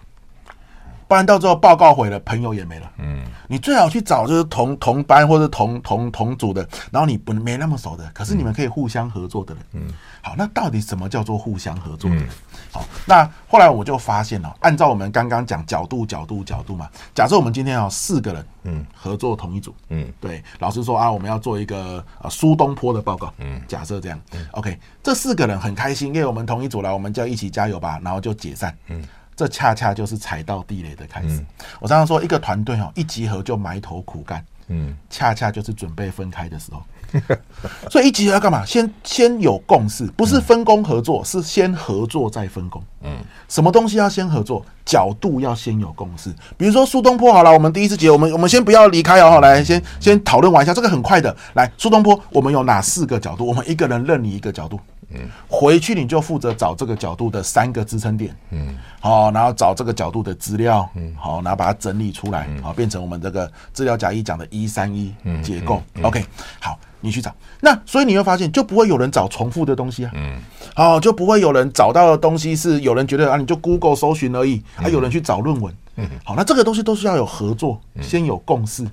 [1.09, 2.91] 不然到最后报告毁了，朋友也没了。
[2.99, 9.63] 嗯，你最好去找就是同同班或者同同同组的，然后你不没那么熟的，可是你们可以互相合作的人。
[9.73, 9.89] 嗯，
[10.21, 12.29] 好，那到底什么叫做互相合作的人？
[12.73, 29.05] 好，那后来我就发现了，按照我们刚刚讲角度角度角度嘛，假设我们今天有四个人，嗯，合作同一组，嗯，对，老师说啊，我们要做一个呃苏东坡的报告，嗯，假设这样，OK，这四个人很开心，因为我们同一组了，我们就要一起加油吧，然后就解散，嗯。
[29.37, 31.29] 这恰恰就是踩到地雷的开始。
[31.29, 31.47] 嗯、
[31.79, 36.83] 我常常说，一个团队哦，一集合就埋头苦干，嗯，恰恰就是准备分开的时候。
[37.89, 38.65] 所以一集合要干嘛？
[38.67, 42.83] 先先有共识，不是分工合作，是先合作再分工。
[43.03, 43.19] 嗯，
[43.49, 44.65] 什么东西要先合作？
[44.85, 46.35] 角度要先有共识。
[46.57, 51.35] 比如说苏东坡，好了，我们第一次集合，我们我们先不要离开哦，来，先先讨论完一下，这个很快的。
[51.55, 53.47] 来，苏东坡，我们有哪四个角度？
[53.47, 54.81] 我们一个人任你一个角度。
[55.19, 66.25] 嗯，回去你就负责找这个角度的三个支撑点，嗯，好，然后找这个角度的资料，嗯，好，然后把它整理出来，好，变成我们这个资料夹一讲的一三一结构，OK，
[66.61, 70.41] 好，你去找，那所以你会发现就不会有人找重复的东西啊，嗯，
[70.75, 78.87] 好，就不会有人找到的东西是有人觉得啊，你就 Google 搜寻而已，还有人去找论文，嗯，好，那这个东西都是要有合作，先有共识。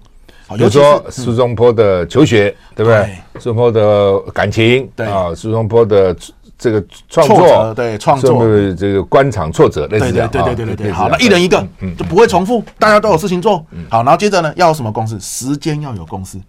[0.50, 3.18] 比如说苏东坡的求学，对不对？
[3.40, 6.16] 苏东坡的感情，对啊，苏东坡的
[6.58, 10.30] 这个创作，对创作的这个官场挫折，类似这样。
[10.30, 10.92] 对对对对对。
[10.92, 11.66] 好，那一人一个，
[11.98, 13.66] 就不会重复，大家都有事情做。
[13.90, 15.20] 好，然后接着呢，要有什么公司？
[15.20, 16.40] 时间要有公司。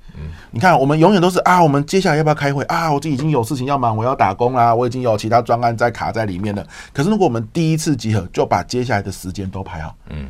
[0.51, 2.93] 你看，我们永远都是啊，我们接下来要不要开会啊？
[2.93, 6.65] 我这已经有事情要忙，我要打工啦，我已经有其他专案在卡在里面了。
[6.93, 10.29] 可是如果我们第一次集合，就把接下来的时间都排好，嗯。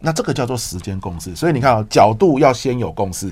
[0.00, 3.30] 那这个叫做时间共识，所以你看啊，角度要先有共识，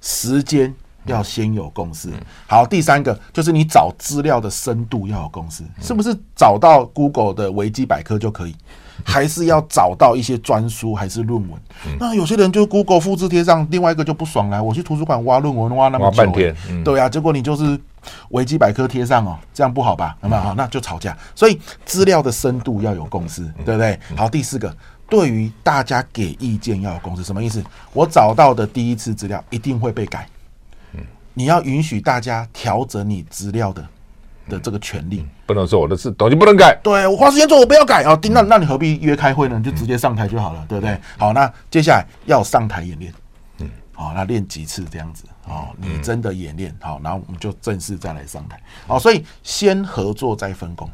[0.00, 0.72] 时间
[1.06, 2.10] 要先有共识。
[2.46, 8.54] 好，第三个就是你找资料的深度要有共识，是不是找到 Google 的维基百科就可以？
[9.02, 11.58] 还是要找到一些专书还是论文？
[11.98, 16.54] 那有些人就 Google 复制贴上，另外一个就不爽了，我去图书馆挖论文挖那么久，半天，
[16.84, 17.80] 对啊，结果你就是
[18.28, 20.14] 维基百科贴上哦，这样不好吧？
[20.20, 21.16] 那么好，那就吵架。
[21.34, 23.98] 所以资料的深度要有共识，对不对？
[24.14, 24.70] 好，第四个。
[25.10, 27.62] 对于大家给意见要有共识，什么意思？
[27.92, 30.26] 我找到的第一次资料一定会被改，
[31.34, 33.86] 你要允许大家调整你资料的
[34.48, 36.78] 的这个权利，不能说我的事东西不能改。
[36.82, 38.18] 对，我花时间做，我不要改啊！
[38.30, 39.58] 那那你何必约开会呢？
[39.58, 40.98] 你就直接上台就好了，对不对？
[41.18, 43.12] 好，那接下来要上台演练，
[43.58, 50.88] 嗯，好，那练几次这样子，好，你真的演练好，然后我们就正式再来上台，好，所以先合作再分工。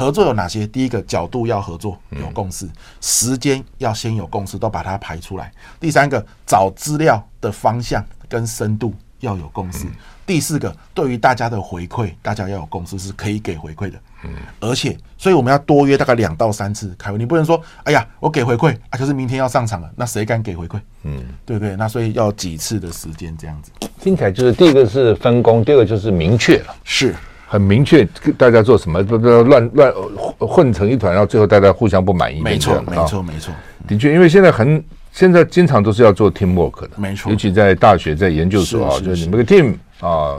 [0.00, 0.66] 合作有哪些？
[0.66, 2.66] 第一个角度要合作，有共识；
[3.02, 5.52] 时间要先有共识，都把它排出来。
[5.78, 9.84] 第三个找资料的方向跟深度要有共识。
[10.24, 13.98] 第四个对于大家的回馈，大家要有共识，是可以给回馈的。
[14.24, 17.18] 嗯而且，所以我们要多约大概两到三次开会。
[17.18, 20.80] 你不能说，哎呀，我给回馈啊，可是明天要上场了，那谁敢给回馈？
[21.02, 21.76] 嗯，对不对？
[21.76, 23.70] 那所以要几次的时间这样子。
[24.00, 26.74] 听起来就是第一个是分工，第二个就是明确了。
[26.84, 27.14] 是。
[27.50, 28.06] 很明确，
[28.38, 29.92] 大家做什么不不乱乱
[30.38, 32.40] 混成一团，然后最后大家互相不满意。
[32.40, 33.52] 没错，没错，没错。
[33.88, 37.28] 的确，因为现在很现在经常都是要做 team work 的，没错。
[37.28, 40.38] 尤其在大学、在研究所啊，就是你们个 team 啊，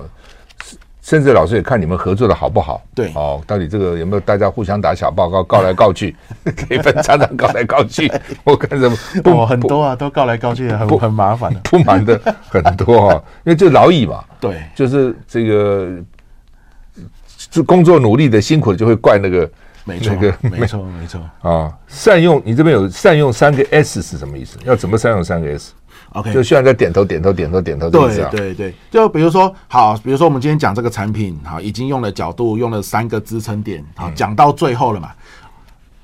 [1.02, 2.82] 甚至老师也看你们合作的好不好。
[2.96, 6.16] 对，哦，到底这个有没有大家互相打小报告，告来告去，
[6.56, 8.10] 可以分常常告来告去。
[8.46, 14.24] 我看什么不很多啊，都告来告去，很很麻烦的，不满的很多啊，因为就劳役嘛。
[14.40, 15.90] 对，就是这个。
[17.52, 19.50] 是工作努力的辛苦的就会怪那个
[19.84, 21.72] 没错，没错，没错啊！
[21.88, 24.58] 善用你这边有善用三个 S 是什么意思？
[24.64, 27.90] 要怎么善用三个 S？OK，就需要在点头、点头、点头、点头。
[27.90, 35.10] 对对对，就比如说，好，比如说我们今天讲这个产品，好，已经用了角度，用了三个支撑点，好，讲到最后了嘛。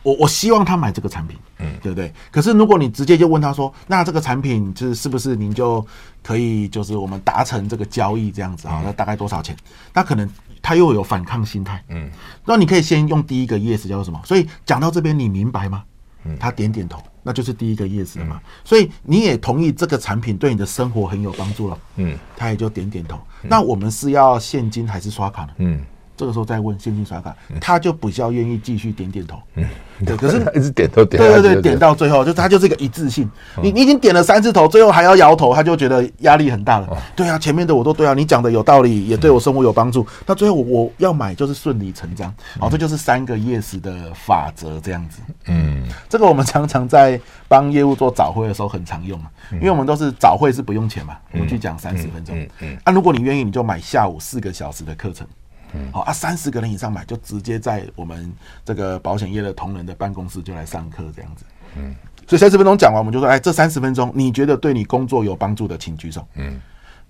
[0.08, 2.14] 我我希望他买这个产品，嗯，对不对？
[2.32, 5.86] 可是如果你直接就问他说，那这个产品就是是不是您就
[6.24, 8.82] 可以就是我们达成这个交易这样子啊？
[8.86, 9.54] 那大概多少钱？
[9.94, 10.30] 那可能
[10.62, 12.10] 他又有反抗心态，嗯。
[12.46, 14.22] 那你可以先用第一个 yes 叫做什么？
[14.24, 15.84] 所以讲到这边你明白吗？
[16.24, 18.40] 嗯，他点点头，那就是第一个 yes 了嘛。
[18.64, 23.20] 所以你也同意这个产品对你的生活很有帮助了，嗯，他也就点点头。
[23.42, 25.50] 那我们是要现金还是刷卡呢？
[25.58, 25.84] 嗯。
[26.18, 29.38] 这个时候再问现金刷卡，他就比较愿意继续点点头。
[29.56, 29.64] 嗯，
[30.04, 33.30] 对，可是 一直点头点，对对对，点到最后就他就是一个一致性。
[33.62, 36.90] 你你已经点了三次头，最后还要摇头，他就觉得压力很大了。
[37.16, 40.06] 对啊，前面的我都对啊，你讲的有道理，也对我生活有帮助。
[40.26, 42.34] 那最后我要买就是顺理成章。
[42.60, 45.22] 好，这就是三个 yes 的法则，这样子。
[45.46, 49.20] 嗯，这个我们常常在帮业务做早会的时候很常用，
[49.52, 52.36] 因为我们都是早会是不用钱嘛，我们去讲三十分钟。
[52.36, 55.28] 嗯嗯，啊，如果你愿意，你就买下午四个小时的课程。
[55.74, 58.32] 嗯，好啊，三十个人以上买，就直接在我们
[58.64, 61.46] 这个保险业的同仁的办公室就来上课这样子。
[61.76, 61.94] 嗯，
[62.26, 66.26] 所以三十分钟讲完，我们就说，哎，这三十分钟你觉得对你工作有帮助的，请举手。
[66.36, 66.60] 嗯，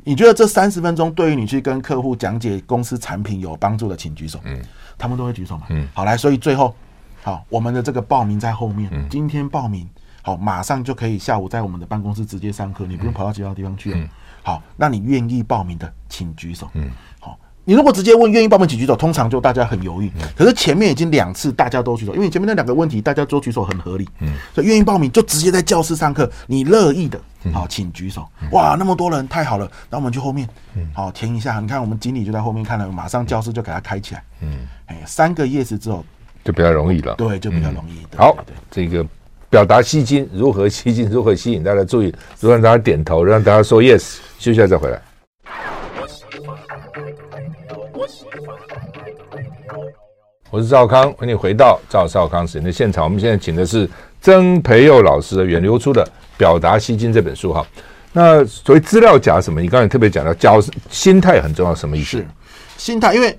[0.04, 4.40] 你觉得这三十分钟对于你去跟客户讲解公司产品有帮助的，请举手。
[4.44, 4.60] 嗯，
[4.98, 5.68] 他们都会举手嘛。
[5.70, 6.76] 嗯，好，来，所以最后，
[7.22, 8.90] 好，我们的这个报名在后面。
[8.92, 9.88] 嗯，今天报名，
[10.24, 13.94] 好，马上就可以下午在我们的办公室直接上课，你不用跑到其他地方去。
[13.94, 14.10] 嗯，
[14.44, 16.68] 好，那你愿意报名的，请举手。
[16.74, 16.90] 嗯。
[17.68, 20.10] 你如果直接问愿意报名请举手，通常就大家很犹豫。
[20.38, 24.08] 可是前面已经两次大家都举手，因为前面那两个问题大家都举手很合理。
[24.22, 27.20] 嗯，所以愿意报名就直接在教室上课，你乐意的，
[27.52, 28.26] 好，请举手。
[28.54, 30.48] 哇，那么多人，太好了，那我们去后面，
[30.94, 31.60] 好填一下。
[31.60, 34.24] 你看我们经理就在后面看了，马上教室就给他开起来。
[34.44, 36.06] 嗯，哎，三个 yes 之后
[36.46, 37.16] 就比较容易了。
[37.16, 38.16] 对，就比较容易。
[38.16, 38.34] 好，
[38.72, 39.06] 这个
[39.50, 45.02] 表达吸睛，如何吸睛，如何吸引大家注意，如何让大家点头，让大家说 yes，休息一下再回来。
[50.58, 53.04] 我是赵康，欢迎回到赵少康时间的现场。
[53.04, 53.88] 我们现在请的是
[54.20, 56.04] 曾培佑老师的远流出的
[56.36, 57.64] 《表达吸金》这本书哈。
[58.12, 59.62] 那所谓资料夹什么？
[59.62, 62.26] 你刚才特别讲到，教心态很重要，什么意思？
[62.76, 63.38] 心态，因为。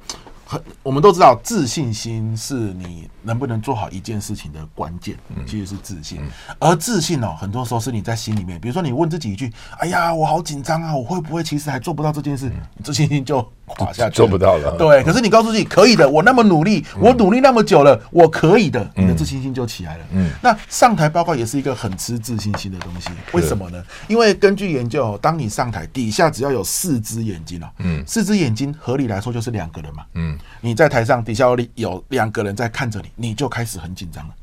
[0.82, 6.20] 我们都知道，自信心是你能不能做好一件事情的关键，其实是自信。
[6.58, 14.74] 而自信哦，很多时候是你在心里面，比如说你问自己一句：“哎呀，我好紧张啊，我会不会其实还做不到这件事？”你自信心就垮下去，做不到了。
[14.78, 20.04] 对，可是你告诉自己可以的，我那么努力，我努力那么久了，我可以的，你的自信心就起来了。
[20.12, 23.82] 嗯，那上台报告也是一个很吃自信心的东西，为什么呢？
[24.08, 30.37] 因为根据研究，当你上台，底下只要有四只眼睛啊，嗯，四只眼睛合理来说就是两个人嘛，嗯。
[30.60, 34.34] 你在台上，底下有两个人在看着你，你就开始很紧张了。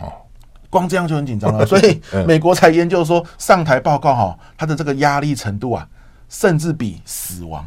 [0.00, 0.12] 哦，
[0.68, 1.64] 光这样就很紧张了。
[1.66, 5.88] 所以美国才研究说，上台报告哈，他的这个压力程度啊，
[6.28, 7.66] 甚至比死亡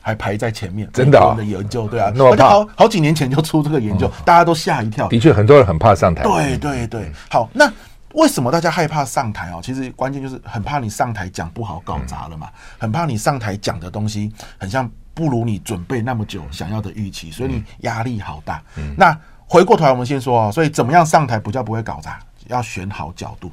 [0.00, 0.88] 还排在前面。
[0.92, 5.06] 真的的研究，对啊，而且好好几年前就出这个研究，大家都吓一跳。
[5.08, 6.22] 的确，很多人很怕上台。
[6.22, 7.70] 对对对，好，那
[8.14, 9.60] 为什么大家害怕上台哦？
[9.62, 12.48] 其实关键就是很怕你上台讲不好，搞砸了嘛。
[12.78, 14.90] 很怕你上台讲的东西很像。
[15.18, 18.62] 不如你准备那么久想要的预期，所以你压力好大。
[18.76, 22.20] 嗯，那回过头来，我们先说啊，所以怎么样上台比较不会搞砸？
[22.46, 23.50] 要选好角度，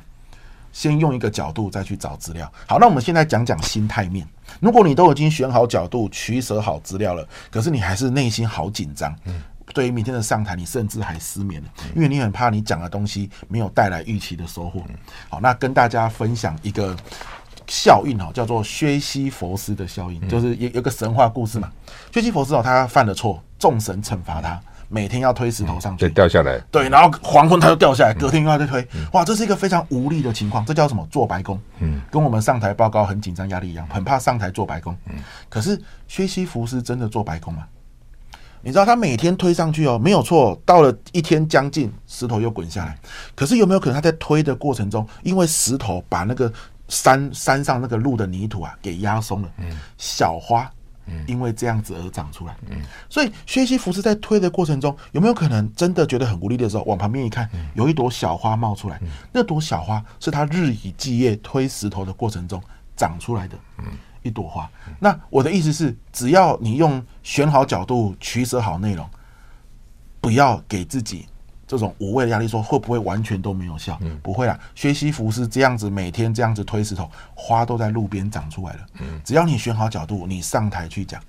[0.72, 2.54] 先用一个角度再去找资料。
[2.68, 4.28] 好，那我们现在讲讲心态面。
[4.60, 9.12] 如果你都已经选好角度、取舍好资料了，可是你还是内心好紧张。
[9.26, 9.42] 嗯，
[9.74, 14.84] 对于明天的上台，你甚至还失眠了，因为你很怕你讲的东西没有带来预期的收获。
[15.30, 16.96] 好，那跟大家分享一个。
[17.68, 21.72] 效应哦，叫做薛西佛斯的效应，就是有有个神话故事嘛。
[22.12, 24.60] 薛西佛斯哦，他犯了错，众神惩罚他，
[24.90, 26.60] 每天要推石头上去，掉下来。
[26.72, 28.88] 对，然后黄昏他就掉下来，隔天又要再推。
[29.14, 31.08] 哇，这是一个非常无力的情况，这叫什么？
[31.12, 31.60] 做白宫。
[31.80, 34.96] 嗯，跟我们上台报告很紧张、压力一样，很怕上台做白宫。
[35.10, 35.16] 嗯，
[35.50, 37.66] 可是薛西弗斯真的做白宫吗？
[38.62, 42.98] 你知道他每天推上去哦，没有错，到了一天将近，石头又滚下来。
[43.36, 46.52] 可是有没有可能他在推的过程中，因为石头把那个
[46.88, 49.50] 山山上那个路的泥土啊，给压松了。
[49.58, 50.72] 嗯，小花，
[51.28, 52.56] 因为这样子而长出来。
[52.70, 59.00] 嗯，所以薛西弗斯在推的过程中，有没有可能真的觉得很无力的时候，往旁边一看，有一朵小花冒出来？
[59.32, 62.62] 那朵小花是他日以继夜推石头的过程中
[62.96, 63.58] 长出来的。
[63.80, 63.86] 嗯，
[64.22, 64.70] 一朵花。
[65.00, 69.08] 那我的意思是，只要你用选好角度，取舍好内容，
[70.22, 71.26] 不要给自己。
[71.68, 73.98] 这种无谓的压力，说会不会完全都没有效？
[74.02, 74.60] 嗯，不会啦。
[74.76, 78.80] 薛西弗是这样子每天这样子推石头，花都在路边长出来了。
[79.00, 81.22] 嗯，只要你选好角度，你上台去讲，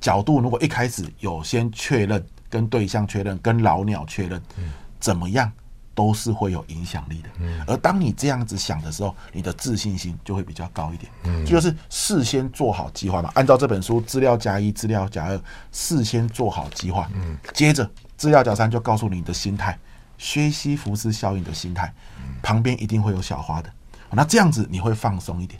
[0.00, 4.40] 角度如果一开始有先确认，跟对象确认，跟老鸟确认，
[5.00, 5.50] 怎么样
[5.92, 7.28] 都是会有影响力的。
[7.66, 11.44] 而当你这样子想的时候，你的自信心就会比较高一点。
[11.44, 15.40] 就是事先做好计划嘛，按照这本书资料加一，资料加二，
[15.72, 17.10] 事先做好计划。
[17.52, 17.88] 接着
[18.20, 19.78] 资料夹三就告诉你的心态，
[20.18, 21.90] 薛西弗斯效应的心态，
[22.42, 23.70] 旁边一定会有小花的。
[24.10, 25.58] 那这样子你会放松一点。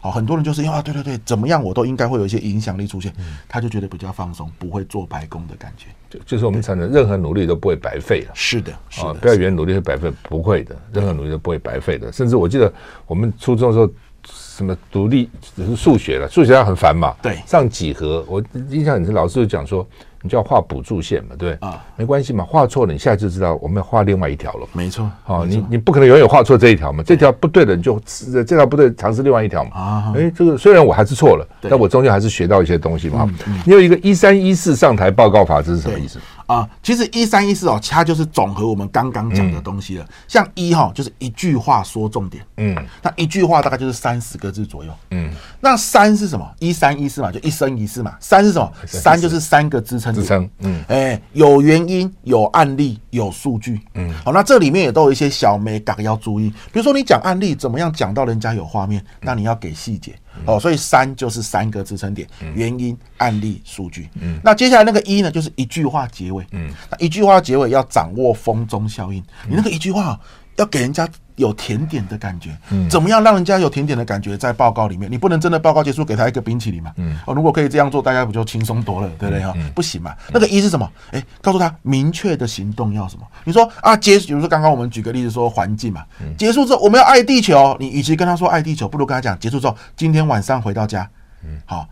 [0.00, 3.12] 好，很多人就是因为啊，对对对，怎么样我都应该会有一些影响力出现，
[3.48, 5.88] 他就觉得比较放松，不会做白工的感觉。
[6.08, 8.30] 就就是我们承认，任何努力都不会白费了。
[8.32, 12.12] 是的，是的，不要以为努力会白费，不会的，任何努力都不会白费的。
[12.12, 12.72] 甚至我记得
[13.08, 13.90] 我们初中的时候，
[14.24, 17.12] 什么独立只是数学了，数学要很烦嘛。
[17.20, 18.40] 对，上几何，我
[18.70, 19.84] 印象很深，老师就讲说。
[20.22, 24.66] 你就要画补助线嘛，对啊，没关系嘛，画错了，你下次就知道我们要画另外一条了。
[24.72, 29.70] 没错，好，你你不可能永远画错这一条嘛，这条不对的你就这条不对，尝试另外一条嘛。
[29.74, 33.28] 啊，哎，这个虽然我还是错了，但我终究还是学到一些东西嘛。
[33.64, 36.18] 你有一个一三一四上台报告法，这是什么意思？
[36.48, 40.06] 啊，其实一三一四哦，它就是总和我们刚刚讲的东西了。
[40.26, 45.30] 像一哈，就是一句话说重点，嗯，那一句话大概就是三十个字左右，嗯。
[45.60, 46.50] 那三是什么？
[46.58, 48.14] 一三一四嘛，就一生一世嘛。
[48.18, 48.72] 三是什么？
[48.86, 54.10] 三就是三个支撑支撑，嗯，哎，有原因，有案例，有数据，嗯。
[54.24, 60.14] 好，那这里面也都有一些小美感要注意，比如说你讲案例怎么样讲到人家有画面，那你要给细节。
[60.46, 64.08] 哦，所以三就是三个支撑点，原因、案例、数据。
[64.20, 66.46] 嗯，那接下来那个一呢，就是一句话结尾。
[66.52, 69.22] 嗯，那一句话结尾要掌握风中效应。
[69.48, 70.18] 你那个一句话
[70.56, 71.08] 要给人家
[71.38, 72.54] 有甜点的感觉。
[72.70, 74.36] 嗯，怎么样让人家有甜点的感觉？
[74.36, 76.92] 在报告里面，你不能真的报告结束给他一个冰淇淋嘛？
[76.96, 79.54] 嗯，哦，如果可以这样做，大家不就轻松多了，对不对哈？
[79.74, 80.14] 不行嘛。
[80.30, 80.90] 那个一是什么？
[81.12, 83.26] 哎，告诉他明确的行动要什么？
[83.44, 86.04] 你说啊，结，比如说刚刚我们举个例子说环境嘛，
[86.36, 87.76] 结束之后我们要爱地球。
[87.80, 91.08] 你与其跟他说爱地球，不如跟他讲结束之后，今天晚上回到家，
[91.44, 91.86] 嗯，好。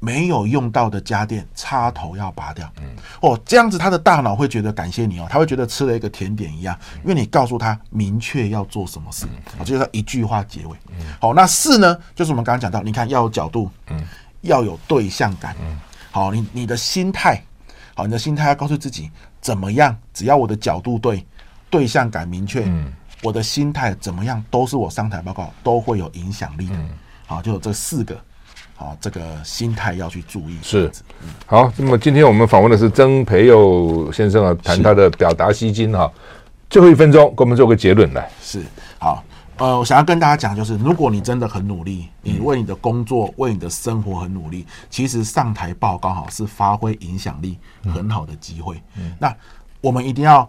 [0.00, 2.68] 没有用到的家电插头要拔掉。
[2.80, 9.26] 嗯，哦，这样子他的大脑会觉得感谢你哦，他会觉得吃了一个甜点一样，因为你告诉他明确要做什么事，
[9.56, 10.76] 好，就是一句话结尾。
[11.20, 14.02] 好，那四呢，就是我们刚刚讲到，你看要有角度，嗯，
[14.40, 15.78] 要有对象感，嗯，
[16.10, 17.42] 好，你你的心态，
[17.94, 21.24] 好，你的心态要告诉自己怎么样，只要我的角度对，
[21.68, 22.90] 对象感明确，嗯，
[23.22, 26.76] 我的心态怎么样，都是我上台报告都会有影响力的。
[27.26, 28.18] 好，就有这四个。
[28.80, 30.58] 啊，这个心态要去注意。
[30.62, 30.90] 是，
[31.44, 31.70] 好。
[31.76, 36.10] 那么今天我们访问的是曾培佑先生啊，谈他的表达吸金哈。
[36.70, 38.30] 最后一分钟，给我们做个结论来。
[38.40, 38.64] 是，
[38.98, 39.22] 好。
[39.58, 48.80] 呃，我想要跟大家讲，就是如果你真的很努力，你为你的工作、为你的生活很努力，其实上台报告哈是发挥影响力很好的机会。
[48.96, 49.30] 嗯那
[49.82, 50.48] 我们一定要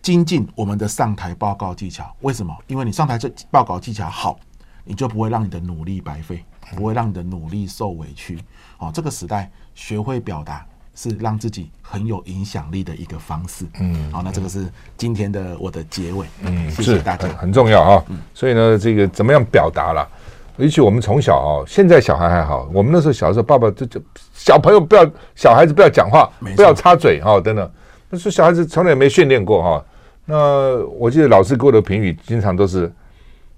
[0.00, 2.14] 精进我们的上台报告技巧。
[2.20, 2.54] 为什么？
[2.68, 4.38] 因为你上台这报告技巧好，
[4.84, 6.44] 你就不会让你的努力白费。
[6.76, 8.38] 不会让你的努力受委屈，
[8.78, 20.08] 哦，这个时代学会表达是让自己很有影响力的一个方式，嗯，好，那这个是今天的我的结尾，嗯，谢谢大家，很，重要啊，嗯，所以呢，这个怎么样表达了？
[20.56, 24.00] 尤其我们从小啊，现在小孩还好，我们那时候小时候，爸爸就就
[24.32, 25.04] 小朋友不要，
[25.34, 27.70] 小孩子不要讲话，不要插嘴哈，等等，
[28.08, 29.84] 那说小孩子从来也没训练过哈，
[30.24, 32.92] 那我记得老师给我的评语经常都是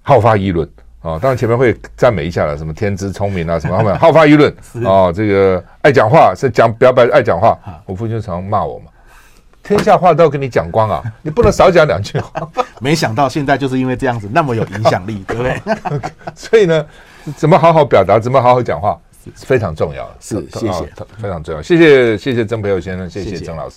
[0.00, 0.66] 好发议论。
[1.06, 4.52] 哦，当然前面会赞美一下了，什么天资聪明啊，什么他们好发舆论
[4.84, 7.56] 哦，这个爱讲话是讲表白爱讲话。
[7.86, 8.86] 我父亲就常骂我嘛，
[9.62, 12.48] 天下话都要跟你讲光啊， 你不能少讲两句话。
[12.80, 15.60] 没想到现在就是因为这样子那么有影响力，对不对？
[16.34, 16.84] 所以呢，
[17.36, 18.98] 怎么好好表达，怎么好好讲话，
[19.34, 20.14] 是非常重要的。
[20.20, 20.88] 是，谢谢，
[21.18, 21.62] 非常重要。
[21.62, 23.74] 谢谢谢谢曾培友先生，谢谢曾老师。